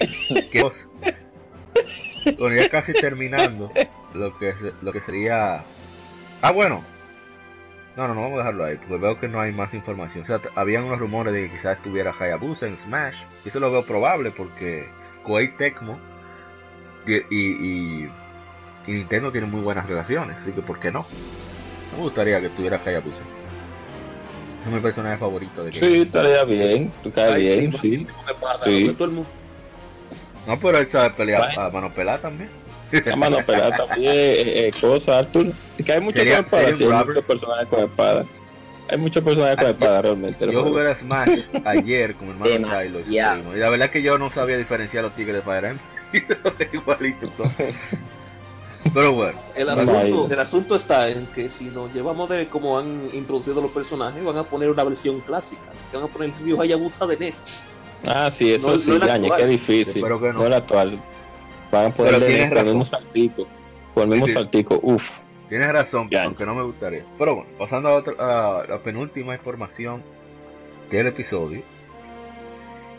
[0.63, 0.87] cosa?
[2.39, 3.71] Bueno, ya casi terminando
[4.15, 5.63] lo que, lo que sería.
[6.41, 6.83] Ah, bueno.
[7.97, 10.23] No, no, no vamos a dejarlo ahí, porque veo que no hay más información.
[10.23, 13.23] O sea, habían unos rumores de que quizás estuviera Hayabusa en Smash.
[13.45, 14.87] Y eso lo veo probable porque
[15.25, 15.99] Koei Tecmo
[17.07, 17.25] y, y,
[18.05, 18.11] y-
[18.87, 21.07] y Nintendo tienen muy buenas relaciones, así que ¿por qué no?
[21.97, 23.23] Me gustaría que estuviera Hayabusa.
[24.61, 28.07] Ese es mi personaje favorito de Sí, estaría bien, tú caes Ay, bien, sí,
[30.47, 31.61] No, pero él sabe pelear Bueno.
[31.63, 32.51] a mano pelada también.
[33.05, 35.53] La mano pelada también, eh, eh, cosa, Arthur.
[35.87, 37.07] Que hay muchos Sería- con espada, sería sí, hay Robert.
[37.09, 38.27] muchos personajes con espada.
[38.89, 40.53] Hay muchos personajes con Ah, espada realmente.
[40.53, 42.83] Yo jugué a Smash ayer con mi hermano.
[43.05, 45.87] Chilo y la verdad es que yo no sabía diferenciar los tigres de Fire Emblem.
[46.73, 47.51] Igualito todo.
[48.95, 53.11] Pero bueno, El asunto, el asunto está en que si nos llevamos de cómo han
[53.13, 55.63] introducido los personajes, van a poner una versión clásica.
[55.73, 57.75] Así que van a poner el Ryu Hayabusa de NES.
[58.07, 59.41] Ah, sí, eso No- no sí, Yañe, actual.
[59.41, 60.03] qué difícil.
[60.05, 60.33] Que no.
[60.33, 60.47] no.
[60.47, 61.03] el actual.
[61.73, 63.49] Van a tienes con el mismo saltico.
[63.95, 64.35] Con el mismo Sí, sí.
[64.39, 65.19] saltico, uff.
[65.49, 67.05] Tienes razón, aunque no me gustaría.
[67.19, 70.03] Pero bueno, pasando a, otro- a la penúltima información
[70.91, 71.63] del episodio.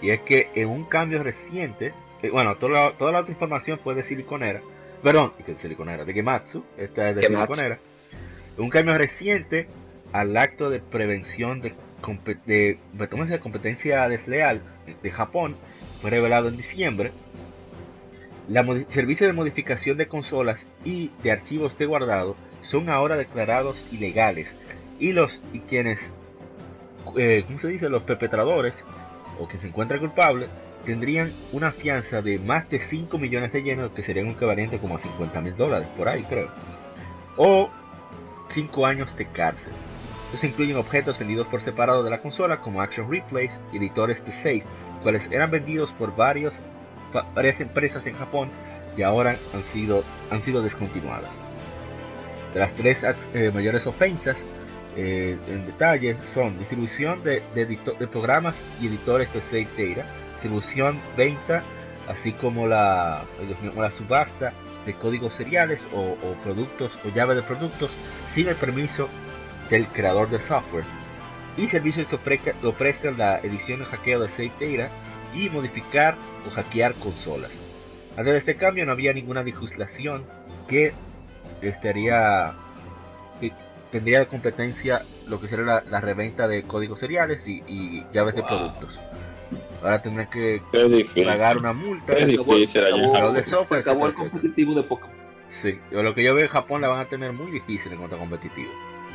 [0.02, 3.80] Y es que en un cambio reciente, eh, bueno, toda la, toda la otra información
[3.84, 4.62] fue de Siliconera.
[5.02, 6.64] Perdón, que de Siliconera, de Gematsu.
[6.78, 7.56] Esta es de Gematsu.
[7.56, 7.80] Siliconera.
[8.58, 9.68] Un cambio reciente
[10.14, 11.74] al acto de prevención de,
[12.46, 14.62] de, de, competencia desleal
[15.02, 15.56] de Japón
[16.02, 17.12] fue revelado en diciembre.
[18.48, 23.84] La modi- servicio de modificación de consolas y de archivos de guardado son ahora declarados
[23.92, 24.56] ilegales
[25.00, 26.12] y los y quienes
[27.18, 27.90] eh, ¿cómo se dice?
[27.90, 28.84] los perpetradores
[29.40, 30.50] o que se encuentran culpables
[30.86, 34.96] tendrían una fianza de más de 5 millones de yenes que serían un equivalente como
[34.96, 36.50] a 50 mil dólares por ahí creo
[37.36, 37.70] o
[38.50, 39.74] 5 años de cárcel
[40.34, 44.32] estos incluyen objetos vendidos por separado de la consola como action replays y editores de
[44.32, 44.64] save
[45.04, 46.62] cuales eran vendidos por varios va-
[47.34, 48.50] varias empresas en Japón
[48.96, 51.32] y ahora han sido, han sido descontinuadas.
[52.54, 54.46] De las tres eh, mayores ofensas
[54.96, 61.00] eh, en detalle son distribución de, de de programas y editores de Save Data, distribución,
[61.16, 61.62] venta,
[62.08, 63.24] así como la,
[63.76, 64.54] la subasta
[64.86, 67.92] de códigos seriales o, productos o llave de productos
[68.34, 69.10] sin el permiso
[69.70, 70.86] del creador de software
[71.58, 74.90] y servicios que ofrezca- que ofrezcan la edición de hackeo de Save Data
[75.38, 76.16] y modificar
[76.48, 77.52] o hackear consolas.
[78.18, 80.24] Antes de este cambio no había ninguna legislación
[80.68, 80.94] que
[81.62, 82.54] estaría
[83.40, 83.54] que
[83.92, 88.36] tendría de competencia lo que sería la, la reventa de códigos seriales y, y llaves
[88.36, 89.00] de productos.
[89.84, 90.62] Ahora tendrán que
[91.24, 92.14] pagar una multa.
[92.14, 95.16] Es Se acabó, difícil se acabó- de se software, acabó el etcétera, competitivo de Pokémon.
[95.50, 98.00] Sí, o lo que yo veo en Japón la van a tener muy difícil en
[98.00, 98.70] cuanto a competitivo.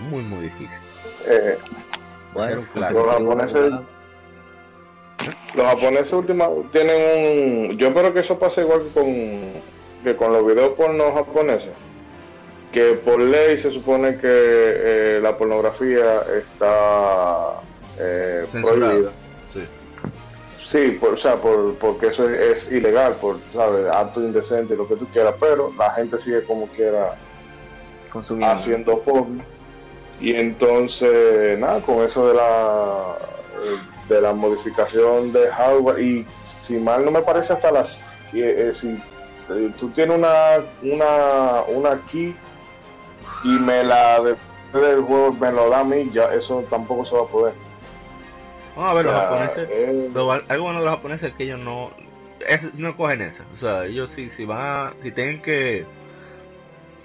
[0.08, 0.78] Muy, muy difícil.
[1.26, 1.58] Eh,
[2.36, 3.04] Va a ser un Bueno, clásico.
[3.04, 3.72] los japoneses,
[5.54, 7.78] los japoneses última, tienen un...
[7.78, 9.62] Yo espero que eso pase igual que con,
[10.04, 11.72] que con los videos porno japoneses.
[12.72, 17.60] Que por ley se supone que eh, la pornografía está
[17.98, 19.10] eh, prohibida.
[19.52, 19.60] Sí.
[20.64, 23.86] Sí, por, o sea, por, porque eso es, es ilegal, por, ¿sabes?
[23.94, 27.18] Acto indecente, lo que tú quieras, pero la gente sigue como quiera
[28.10, 28.54] consumiendo.
[28.54, 29.44] haciendo porno.
[30.18, 33.16] Y entonces, nada, con eso de la
[33.64, 33.76] eh,
[34.12, 36.26] de la modificación de hardware, y
[36.60, 38.06] si mal no me parece, hasta las.
[38.32, 38.90] eh, eh, si
[39.50, 42.34] eh, tú tienes una, una, una key
[43.44, 44.36] y me la de,
[44.80, 47.54] del juego me lo da a mí, ya eso tampoco se va a poder.
[48.76, 49.68] Vamos a ver, los O sea, japoneses.
[49.70, 51.90] eh, Lo, algo bueno de los japoneses es que ellos no
[52.48, 53.44] es- no cogen esa.
[53.52, 55.84] O sea, ellos sí, si van a, si tienen que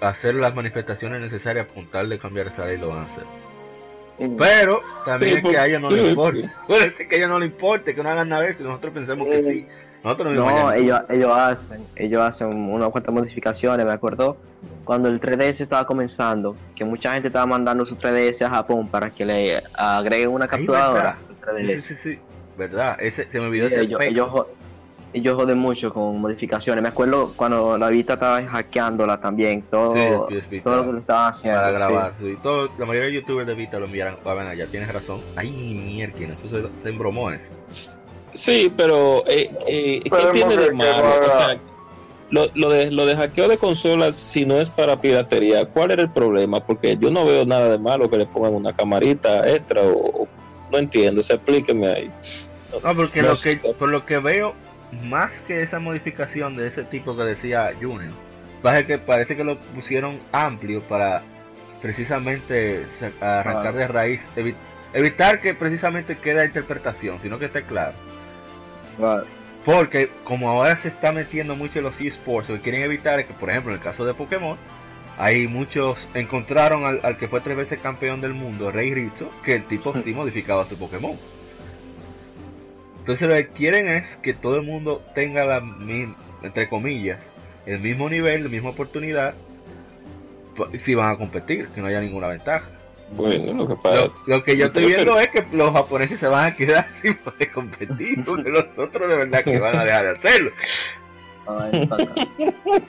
[0.00, 1.66] hacer las manifestaciones necesarias
[2.08, 3.24] de cambiar esa ley, lo van a hacer.
[4.18, 6.62] Mm, Pero también Sí, es que a ellos no les porque- importa.
[6.66, 8.92] Puede ser que a ellos no les importe, que no hagan nada de eso nosotros
[8.94, 9.66] pensemos que sí.
[10.04, 14.36] Nosotros no, No, ellos, ellos hacen, ellos hacen unas cuantas modificaciones, me acuerdo
[14.84, 19.10] cuando el 3DS estaba comenzando, que mucha gente estaba mandando su 3DS a Japón para
[19.10, 21.34] que le agreguen una capturadora Sí,
[21.66, 21.80] 3DS.
[21.80, 22.18] sí, sí, sí.
[22.56, 24.30] Verdad, ese, se me olvidó ese ellos, ellos,
[25.18, 26.82] ellos joden mucho con modificaciones.
[26.82, 30.98] Me acuerdo cuando la Vita estaba hackeándola también, todo, Sí, todo lo que estaba- le
[31.00, 31.58] estaban haciendo.
[31.60, 31.74] para sí.
[31.74, 32.12] grabar.
[32.18, 32.38] sí.
[32.42, 34.16] Todo, la mayoría de youtubers de Vita lo enviaron.
[34.24, 35.20] Ah, bueno, ya tienes razón.
[35.36, 37.52] Ay, mierda, eso se, se embromó eso.
[38.34, 41.26] Sí, pero eh, eh, ¿qué tiene de malo?
[41.26, 41.58] O sea,
[42.30, 46.02] lo, lo de, lo de hackeo de consolas, si no es para piratería, ¿cuál era
[46.02, 46.60] el problema?
[46.60, 50.28] Porque yo no veo nada de malo que le pongan una camarita extra o, o-
[50.70, 52.10] no entiendo, o sea, explíqueme ahí.
[52.84, 53.58] No, porque No lo sé.
[53.58, 54.52] que, por lo que veo,
[55.04, 58.12] más que esa modificación de ese tipo que decía Junior,
[58.62, 61.22] parece que, parece que lo pusieron amplio para
[61.82, 64.54] precisamente sa- arrancar de raíz, evi-
[64.92, 67.94] evitar que precisamente quede interpretación, sino que esté claro.
[69.64, 73.26] Porque como ahora se está metiendo mucho en los esports, lo que quieren evitar es
[73.26, 74.56] que, por ejemplo, en el caso de Pokémon,
[75.18, 79.54] hay muchos encontraron al, al que fue tres veces campeón del mundo, Rey Rizzo, que
[79.54, 81.16] el tipo sí modificaba su Pokémon.
[83.08, 87.32] Entonces lo que quieren es que todo el mundo tenga la mi- entre comillas
[87.64, 89.32] el mismo nivel, la misma oportunidad
[90.78, 92.68] si van a competir, que no haya ninguna ventaja.
[93.12, 93.96] Bueno, lo que pasa.
[94.26, 97.14] Lo, lo que yo estoy viendo es que los japoneses se van a quedar sin
[97.16, 100.50] poder competir, porque los otros de verdad que van a dejar de hacerlo.
[101.46, 102.14] Ay, para acá.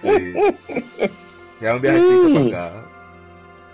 [0.02, 0.34] Sí.
[1.62, 2.89] Ya un viajecito para acá.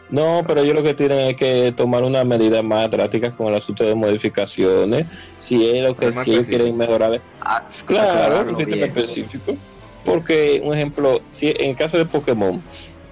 [0.10, 3.56] No, pero ellos lo que tienen es que tomar unas medidas más drásticas con el
[3.56, 5.08] asunto de modificaciones.
[5.36, 8.98] Si es lo que si ellos quieren mejorar, Ah, claro, aclararlo un sistema bien.
[8.98, 9.56] específico.
[10.04, 12.62] Porque, un ejemplo, si en el caso de Pokémon,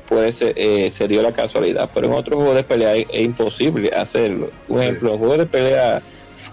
[0.08, 3.22] puede ser, eh, se dio la casualidad, pero en otros juegos de pelea es, es
[3.22, 4.52] imposible hacerlo.
[4.68, 4.84] Un Sí.
[4.86, 6.02] ejemplo, en juegos de pelea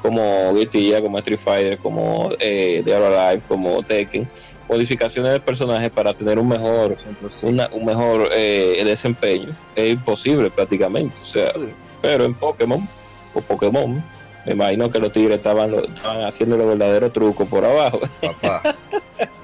[0.00, 4.28] como Guitilla, como Street Fighter, como eh, Dead Alive, como Tekken,
[4.70, 6.96] modificaciones de personajes para tener un mejor
[7.42, 11.68] una- un mejor eh, desempeño es imposible prácticamente o sea Sí.
[12.00, 12.88] pero en Pokémon
[13.34, 14.02] o Pokémon
[14.46, 18.62] me imagino que los tigres estaban, lo- estaban haciendo los verdaderos trucos por abajo Papá.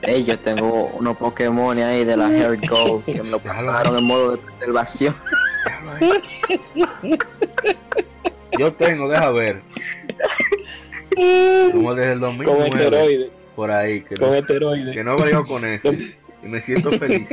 [0.24, 4.32] Yo tengo unos Pokémon ahí de la Hair Gold que me lo pasaron en modo
[4.32, 5.16] de preservación.
[8.58, 9.60] Yo tengo, deja ver,
[11.72, 15.42] como desde el con 2009, esteroides por ahí, que con no, esteroides que no brego
[15.44, 15.92] con eso.
[15.92, 16.14] Y
[16.46, 17.28] me siento feliz.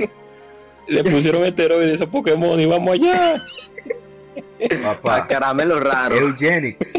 [0.87, 5.27] le pusieron esteroides a Pokémon y vamos allá A Papá.
[5.27, 6.15] caramelo raro.
[6.15, 6.91] Eugenics.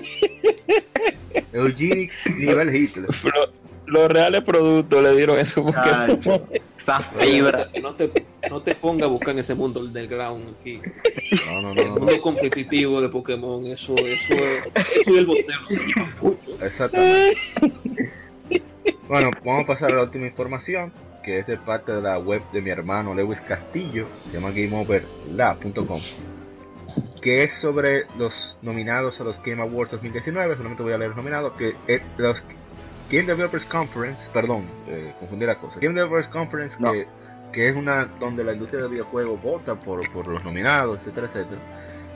[1.53, 3.07] Eugenics nivel Hitler.
[3.25, 6.43] Lo- los reales productos le dieron a esos Pokémon
[6.79, 7.67] Esa fibra.
[7.83, 8.11] No te,
[8.49, 10.81] no te pongas a buscar en ese mundo underground aquí.
[11.47, 14.65] No, no, El no, mundo competitivo de Pokémon, eso, eso, es-
[15.01, 15.81] eso y el voceo no se
[16.23, 16.65] mucho.
[16.65, 17.37] Exactamente.
[19.15, 20.93] Bueno, vamos a pasar a la última información,
[21.23, 26.01] que es de parte de la web de mi hermano Lewis Castillo, se llama GameOverLab.com,
[27.23, 30.57] que es sobre los nominados a los Game Awards 2019.
[30.57, 32.43] Solamente voy a leer los nominados, que es los
[33.09, 35.79] Game Developers Conference, perdón, eh, confundí la cosa.
[35.79, 36.91] Game Developers Conference, No.
[36.91, 37.07] que,
[37.53, 41.61] que es una donde la industria del videojuego vota por, por los nominados, etcétera, etcétera.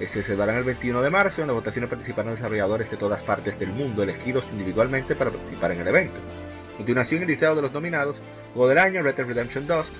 [0.01, 1.43] Eh, Se celebrarán el 21 de marzo.
[1.43, 5.83] En la votación participarán desarrolladores de todas partes del mundo, elegidos individualmente para participar en
[5.83, 6.19] el evento.
[6.79, 8.17] Continuación, el listado de los nominados:
[8.55, 9.93] Juego del Año, Red Dead Redemption 2,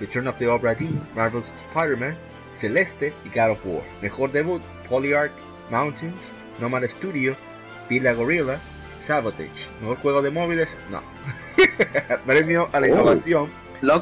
[0.00, 2.16] Return of the Obra Dinn, Marvel's Spider-Man,
[2.52, 3.82] Celeste y God of War.
[4.02, 5.32] Mejor debut: Polyarch,
[5.70, 7.34] Mountains, Nomad Studio,
[7.88, 8.58] Villa Gorilla,
[9.00, 9.68] Sabotage.
[9.80, 11.00] Mejor juego de móviles: No.
[12.26, 12.90] Premio a la Oh.
[12.90, 13.50] innovación.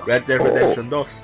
[0.06, 0.44] Red Dead Oh.
[0.44, 1.22] Redemption 2.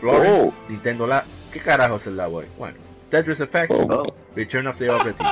[0.00, 0.54] Florence, Oh.
[0.68, 1.24] Nintendo Lab.
[1.52, 2.46] ¿Qué carajo es el Lab hoy?
[2.58, 2.78] Bueno,
[3.10, 4.14] Tetris Effect, Oh.
[4.36, 5.26] Return of the Obra Dinn.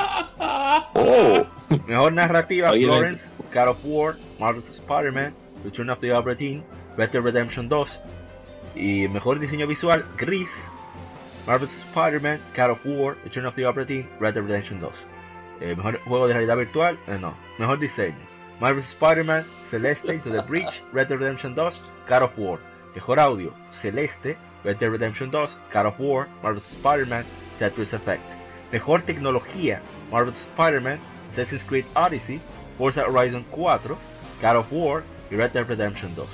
[0.93, 1.45] oh
[1.87, 6.63] Mejor narrativa, Florence, God of War, Marvel's Spider-Man, Return of the Obra Dinn,
[6.97, 7.85] Red Dead Redemption 2.
[8.75, 10.49] Y mejor diseño visual, Gris,
[11.45, 14.87] Marvel's Spider-Man, God of War, Return of the Obra Dinn, Red Dead Redemption 2.
[15.61, 17.35] Eh, mejor juego de realidad virtual, eh, no.
[17.59, 18.17] Mejor diseño,
[18.59, 22.59] Marvel's Spider-Man, Celeste, Into the Breach, Red Dead Redemption 2, God of War.
[22.95, 25.37] Mejor audio, Celeste, Red Dead Redemption 2,
[25.71, 27.25] God of War, Marvel's Spider-Man,
[27.59, 28.35] Tetris Effect.
[28.71, 30.99] Mejor tecnología, Marvel's Spider-Man,
[31.31, 32.41] Assassin's Creed Odyssey,
[32.79, 33.97] Forza Horizon 4,
[34.41, 36.27] God of War y Red Dead Redemption 2.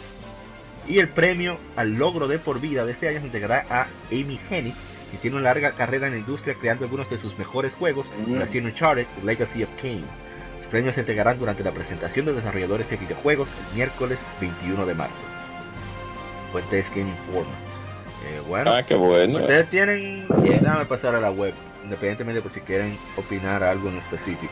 [0.88, 4.40] Y el premio al logro de por vida de este año se integrará a Amy
[4.50, 4.74] Hennig,
[5.12, 8.38] que tiene una larga carrera en la industria creando algunos de sus mejores juegos, Mm.
[8.40, 10.06] nació en Uncharted y Legacy of Kain.
[10.60, 14.96] Los premios se entregarán durante la presentación de desarrolladores de videojuegos el miércoles 21 de
[14.96, 15.24] marzo.
[16.52, 17.46] Fuente es Game Informer.
[18.26, 20.26] Eh, bueno, ah qué bueno ustedes tienen...
[20.42, 21.54] Déjame pasar a la web,
[21.84, 24.52] independientemente por si quieren opinar algo en específico.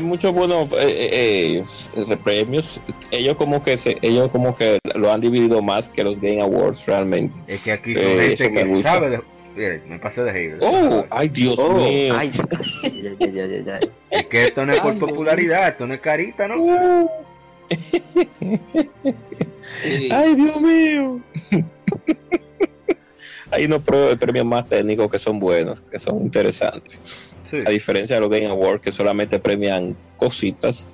[0.00, 1.62] Hay muchos buenos eh, eh,
[1.96, 2.80] eh, premios
[3.10, 6.86] ellos como que se ellos como que lo han dividido más que los Game Awards
[6.86, 8.92] realmente Es que aquí son Eh, eso gente me que gusta.
[8.94, 9.20] sabe de...
[9.56, 10.58] Miren, me pasé de hater.
[10.62, 12.30] oh ay Dios Oh, mío ay,
[12.84, 13.90] ay, ay, ay.
[14.10, 16.62] Es que esto no es por Ay, popularidad, esto no es carita, ¿no?
[16.62, 17.08] Uh,
[19.60, 20.08] Sí.
[20.10, 21.20] ay Dios mío
[23.52, 23.82] hay unos
[24.18, 26.98] premios más técnicos que son buenos que son interesantes
[27.50, 27.58] Sí.
[27.66, 30.88] a diferencia de los Game Awards que solamente premian cositas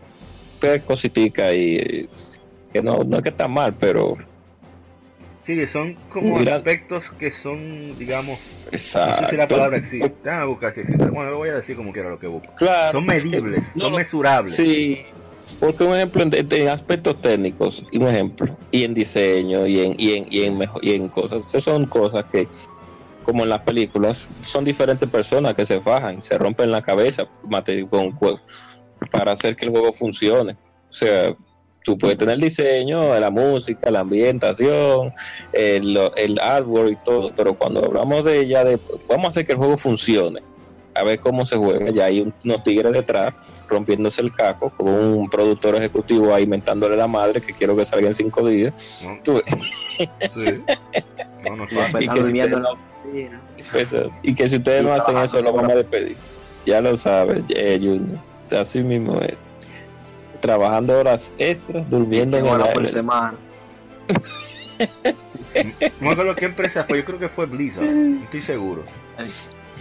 [0.60, 2.08] pues cositica y
[2.72, 4.14] que no, no es que está mal pero
[5.42, 10.16] Sí, son como aspectos que son, digamos, no exacto sé si la palabra existe.
[10.24, 11.04] Déjame buscar si existe.
[11.04, 12.52] Bueno, lo voy a decir como quiera lo que busco.
[12.56, 13.98] claro Son medibles, No, son no.
[13.98, 14.56] mesurables.
[14.56, 15.04] Sí,
[15.60, 19.94] porque un ejemplo en, en aspectos técnicos, y un ejemplo, y en diseño, y en,
[19.96, 22.48] y en, y en, mejo- y en cosas, esas son cosas que,
[23.26, 27.26] como en las películas, son diferentes personas que se fajan, se rompen la cabeza
[27.90, 28.40] con, jue-
[29.10, 30.52] para hacer que el juego funcione.
[30.88, 31.34] O sea,
[31.84, 35.12] tú puedes tener el diseño, la música, la ambientación,
[35.52, 39.52] el, el artwork y todo, pero cuando hablamos de ya de vamos a hacer que
[39.52, 40.40] el juego funcione,
[40.94, 43.34] a ver cómo se juega, ya hay unos tigres detrás
[43.68, 48.06] rompiéndose el caco con un productor ejecutivo ahí inventándole la madre que quiero que salga
[48.06, 49.02] en cinco días.
[49.04, 49.18] ¿no?
[49.22, 49.42] Tú-
[50.32, 50.62] Sí.
[51.50, 51.64] No, no
[52.00, 53.40] y, que si durmiendo ustedes en no, la oficina.
[53.80, 56.16] eso, y que si ustedes Y no hacen eso, lo vamos a despedir.
[56.64, 58.18] Ya lo sabes, eh, Junior.
[58.58, 59.36] Así mismo es.
[60.40, 62.92] Trabajando horas extras, durmiendo en horas por aire.
[62.92, 63.34] semana.
[65.54, 65.64] No
[66.00, 68.84] me acuerdo qué empresa fue, yo creo que fue Blizzard, no estoy seguro.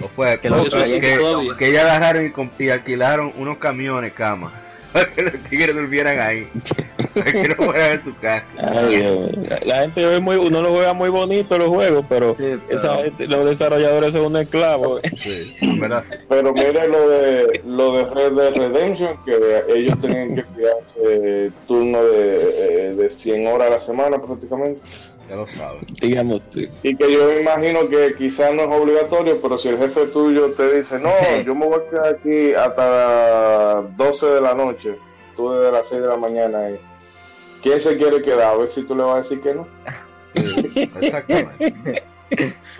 [0.03, 0.69] O fue Que o- lo que,
[1.01, 4.51] que, que ellos agarraron y, y alquilaron unos camiones, cama,
[4.95, 6.47] para que los tigres durmieran ahí,
[7.13, 8.45] para que no fueran en su casa.
[8.59, 9.49] Ay, Dios mío.
[9.65, 13.45] La gente ve muy, uno lo juega muy bonito los juegos, pero Sí, esa los
[13.45, 15.01] desarrolladores son un esclavo.
[15.17, 15.57] Sí.
[16.29, 22.01] Pero mire lo de lo de Red Dead Redemption, que ellos tenían que quedarse turno
[22.05, 24.81] de, eh, de 100 horas a la semana prácticamente.
[25.29, 25.85] Ya lo saben.
[26.01, 26.61] Digamos, tú.
[26.83, 30.51] Y que yo me imagino que quizás no es obligatorio, pero si el jefe tuyo
[30.53, 31.11] te dice, no,
[31.43, 34.97] yo me voy a quedar aquí hasta las 12 de la noche,
[35.35, 36.79] tú desde las 6 de la mañana, ahí.
[37.65, 38.53] ¿quién se quiere quedar?
[38.53, 39.67] A ver si tú le vas a decir que no.
[40.33, 42.03] Sí, exactamente.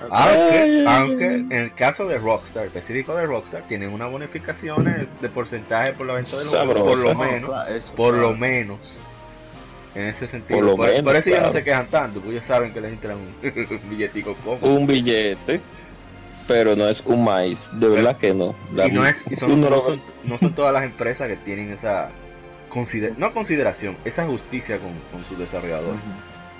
[0.10, 5.94] Aunque, aunque en el caso de Rockstar, específico de Rockstar, tienen unas bonificaciones de porcentaje
[5.94, 8.80] por la venta del juego, por lo menos, Claro, eso, por lo menos.
[9.96, 10.60] En ese sentido.
[10.60, 11.58] Por lo por, menos, por eso ellos no claro.
[11.60, 13.34] se quejan tanto, porque ellos saben que les entran un,
[13.84, 14.68] un billetico cómodo.
[14.68, 15.62] un billete,
[16.48, 17.66] pero no es un maíz.
[17.72, 18.56] De verdad que no.
[18.74, 19.70] La- y no, es, y son- no,
[20.26, 22.10] no son todas las empresas que tienen esa
[22.70, 26.00] consider- no consideración, esa justicia con, con sus desarrolladores.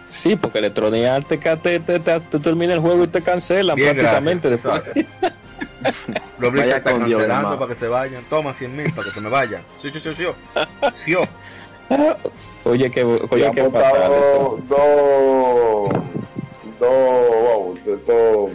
[0.08, 3.76] Sí, porque Electronic Arts te, te, te, te- te termina el juego y te cancelan
[3.76, 5.06] Bien, prácticamente gracias.
[6.40, 8.24] Los Blizzard Vaya está con Dios, cancelando para que se vayan.
[8.30, 9.62] Toma 100 mil para que se me vayan.
[9.80, 10.26] Sí, sí, sí, sí.
[12.64, 14.60] Oye, que, oye, qué fatal eso.
[14.68, 15.90] dos,
[16.80, 16.90] dos,
[17.44, 18.52] wow, de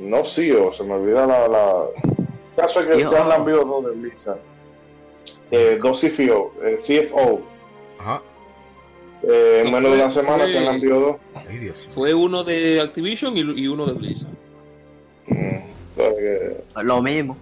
[0.00, 1.84] no sí, o se me olvida la, la...
[2.04, 4.38] El caso es que Yo- se han enviado dos de Blizzard,
[5.50, 7.40] eh, dos CFO, eh, CFO,
[7.98, 8.22] Ajá.
[9.22, 11.16] eh, en No menos de una semana fue- se han enviado dos.
[11.48, 11.88] Ay, Dios.
[11.90, 14.30] Fue uno de Activision y, y uno de Blizzard.
[15.26, 15.56] Mm,
[15.96, 17.36] entonces, Lo mismo.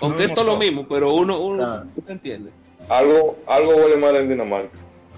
[0.00, 0.52] Aunque No, esto es no.
[0.52, 1.86] lo mismo, pero uno, uno Claro.
[1.90, 2.50] ¿se entiende?
[2.88, 4.70] Algo, algo huele mal en Dinamarca.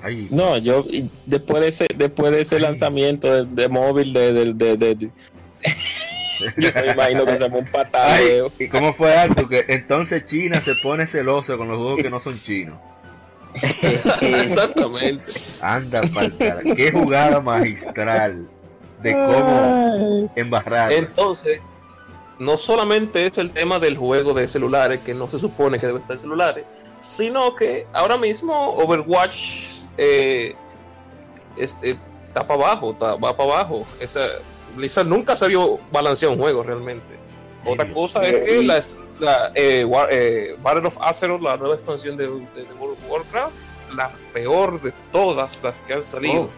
[0.03, 0.85] Ay, No, yo
[1.25, 2.63] después de ese, después de ese Ay.
[2.63, 5.11] lanzamiento de, de móvil de, de, de, de- de-
[6.59, 8.53] yo me imagino que se fue un patadeo.
[8.59, 9.49] ¿y cómo fue algo?
[9.49, 12.79] Que entonces China se pone celoso con los juegos que no son chinos.
[14.21, 15.25] Exactamente.
[15.61, 16.61] Anda, pa'l cara.
[16.77, 18.47] Qué jugada magistral
[19.03, 20.93] de cómo embarrar.
[20.93, 21.61] Entonces,
[22.39, 25.99] no solamente es el tema del juego de celulares, que no se supone que debe
[25.99, 26.65] estar en celulares,
[27.01, 29.69] sino que ahora mismo Overwatch
[29.99, 30.55] eh,
[31.57, 31.97] es- eh,
[32.29, 33.87] está para abajo, está- va para abajo.
[34.01, 34.27] Esa,
[34.75, 37.17] Blizzard nunca se vio balancear un juego realmente.
[37.65, 38.29] Ay, Otra cosa mío.
[38.31, 38.81] es que la,
[39.19, 43.11] la, eh, War- eh, Battle of Azeroth, la nueva expansión de, de- de World of
[43.11, 43.57] Warcraft,
[43.95, 46.43] la peor de todas las que han salido.
[46.43, 46.51] Oh.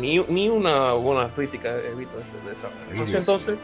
[0.00, 2.68] Ni, ni una buena crítica he visto de esa-.
[2.94, 3.12] Dios.
[3.14, 3.56] Entonces,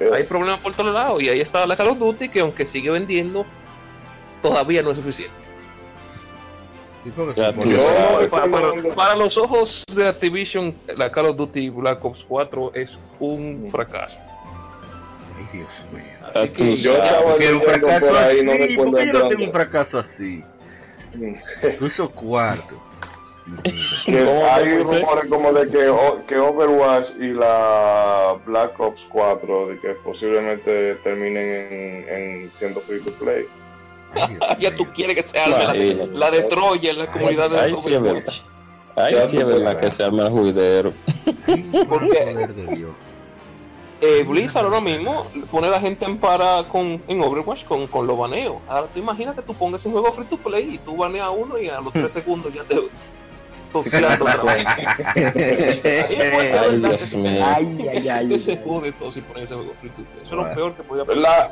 [0.00, 1.22] Eh, hay problemas por todos lados.
[1.22, 3.46] Y ahí está la Call of Duty, que aunque sigue vendiendo,
[4.44, 5.34] todavía no es suficiente.
[7.34, 7.52] Ya.
[8.30, 13.00] Para, para- para los ojos de Activision, la Call of Duty Black Ops 4 es
[13.18, 14.18] un fracaso.
[15.36, 16.02] Ay, Dios mío.
[16.34, 19.44] Así tú yo estaba un fracaso por ahí, así, no ¿por qué yo no tengo
[19.44, 20.44] un fracaso así?
[21.78, 21.86] Tú
[24.06, 29.80] que ¿Cómo hay rumores como de que, que Overwatch y la Black Ops 4 de
[29.80, 33.46] que posiblemente terminen en, en siendo free to play.
[34.58, 37.92] Ya tú quieres que se arme la, de Troya en la comunidad de Ay, sí,
[37.92, 38.40] es Overwatch.
[38.96, 40.92] Ay, Ya sí es verdad que se arma el juidero.
[41.88, 42.86] Porque-.
[44.00, 48.06] Eh, Blizzard ahora mismo pone a la gente en para con, en Overwatch con, con
[48.06, 48.56] los baneos.
[48.68, 51.30] Ahora tú imaginas que tú pongas ese juego free to play y tú baneas a
[51.30, 52.76] uno y a los 3 segundos ya te
[53.72, 54.66] toxeando otra vez.
[54.66, 54.84] Ahí
[55.84, 56.98] Ay, ¿verdad?
[56.98, 57.44] Dios mío.
[57.44, 60.22] Ay, que, ay, que se jode todo si ponen ese juego free to play.
[60.22, 61.50] Eso es lo peor que podía pasar.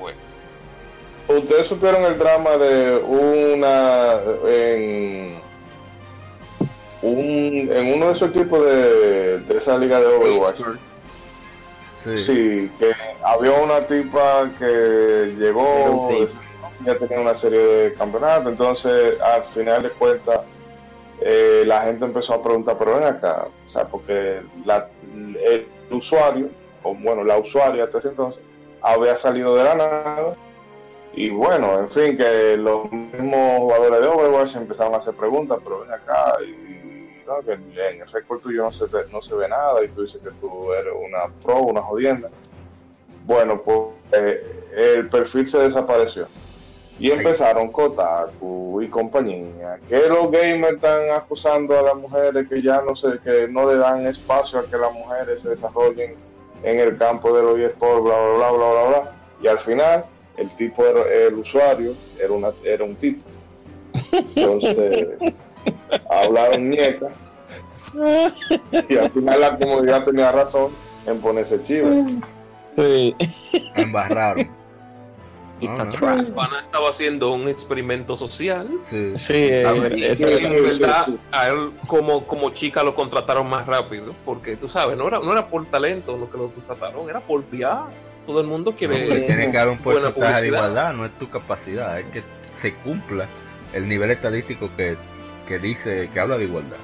[1.28, 5.40] Ustedes supieron el drama de una en
[7.02, 10.60] un en uno de esos equipos de, de esa liga de Overwatch.
[12.02, 12.18] Sí.
[12.18, 12.92] Sí, que
[13.22, 16.08] había una tipa que llegó,
[16.84, 20.40] ya tenía una serie de campeonatos, entonces al final de cuentas
[21.20, 26.48] eh, la gente empezó a preguntar, pero ven acá, o sea, porque la- el usuario,
[26.82, 28.42] o bueno, la usuaria hasta ese entonces,
[28.80, 30.36] había salido de la nada
[31.14, 35.80] Y bueno, en fin, que los mismos jugadores de Overwatch empezaron a hacer preguntas, pero
[35.80, 39.48] ven acá, y, no, que en el récord tuyo no se, te- no se ve
[39.48, 42.30] nada, y tú dices que tú eres una pro, una jodienda.
[43.26, 43.78] Bueno, pues
[44.12, 46.26] eh, el perfil se desapareció.
[46.98, 52.80] Y empezaron Kotaku y compañía, que los gamers están acusando a las mujeres que ya
[52.82, 56.14] no sé, que no le dan espacio a que las mujeres se desarrollen
[56.62, 59.12] en el campo de los eSports, bla, bla, bla, bla, bla, bla.
[59.42, 60.04] Y al final,
[60.36, 63.22] el tipo, era, el usuario, era, una, era un tipo.
[64.12, 65.08] Entonces,
[66.10, 67.08] hablaron ñeca.
[68.88, 70.72] Y al final la comunidad tenía razón
[71.06, 71.88] en ponerse chiva.
[72.76, 73.14] Sí.
[73.74, 74.62] Embarraron.
[75.60, 76.30] It's No, a trap.
[76.34, 78.68] Pana estaba haciendo un experimento social.
[78.84, 79.12] Sí.
[79.14, 83.48] Sí, eh, A ver, y en verdad, sí, a él como, como chica lo contrataron
[83.48, 87.08] más rápido, porque tú sabes, no era, no era por talento lo que lo contrataron,
[87.08, 87.84] era por PR.
[88.26, 88.98] Todo el mundo No, quiere.
[89.06, 92.22] porque tiene que haber un porcentaje de igualdad, no es tu capacidad, es que
[92.56, 93.26] se cumpla
[93.72, 94.96] el nivel estadístico que,
[95.48, 96.76] que dice, que habla de igualdad.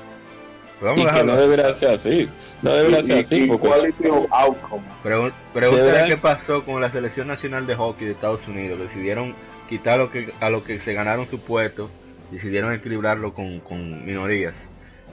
[0.81, 2.29] Pero vamos y a que no debería ser así.
[2.63, 3.47] No debería ser así.
[3.47, 4.85] Porque, quality of outcome.
[5.03, 8.79] Pregun- Pregúntale Deberás- qué pasó con la selección nacional de hockey de Estados Unidos.
[8.81, 9.35] Decidieron
[9.69, 11.91] quitar lo que, a lo que se ganaron su puesto,
[12.31, 14.71] decidieron equilibrarlo con, con minorías.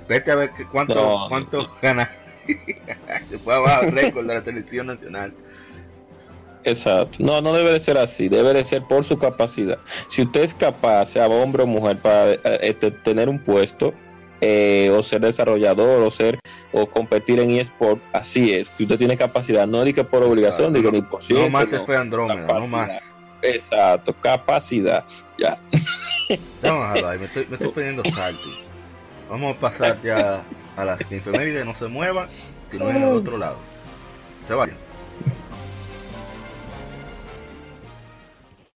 [0.08, 1.30] Vete a ver que cuánto, No.
[1.30, 2.12] cuánto gana.
[3.30, 5.34] se fue abajo récord de la selección nacional.
[6.66, 7.18] Exacto.
[7.20, 8.28] No, no debe de ser así.
[8.28, 9.78] Debe de ser por su capacidad.
[10.08, 13.94] Si usted es capaz, sea hombre o mujer, para eh, este, tener un puesto,
[14.42, 16.40] eh, o ser desarrollador, o ser,
[16.74, 18.72] o competir en eSport, así es.
[18.76, 21.96] Si usted tiene capacidad, no diga por obligación, diga ni por No más se fue
[21.96, 23.14] Andrómeda, no más.
[23.42, 25.06] Exacto, capacidad.
[25.38, 25.60] Ya.
[26.64, 28.48] Vamos a me estoy, me estoy pidiendo salto.
[29.30, 30.44] Vamos a pasar ya
[30.76, 32.28] a las infemérides, no se muevan,
[32.72, 33.58] continúen al otro lado.
[34.44, 34.85] Se vayan.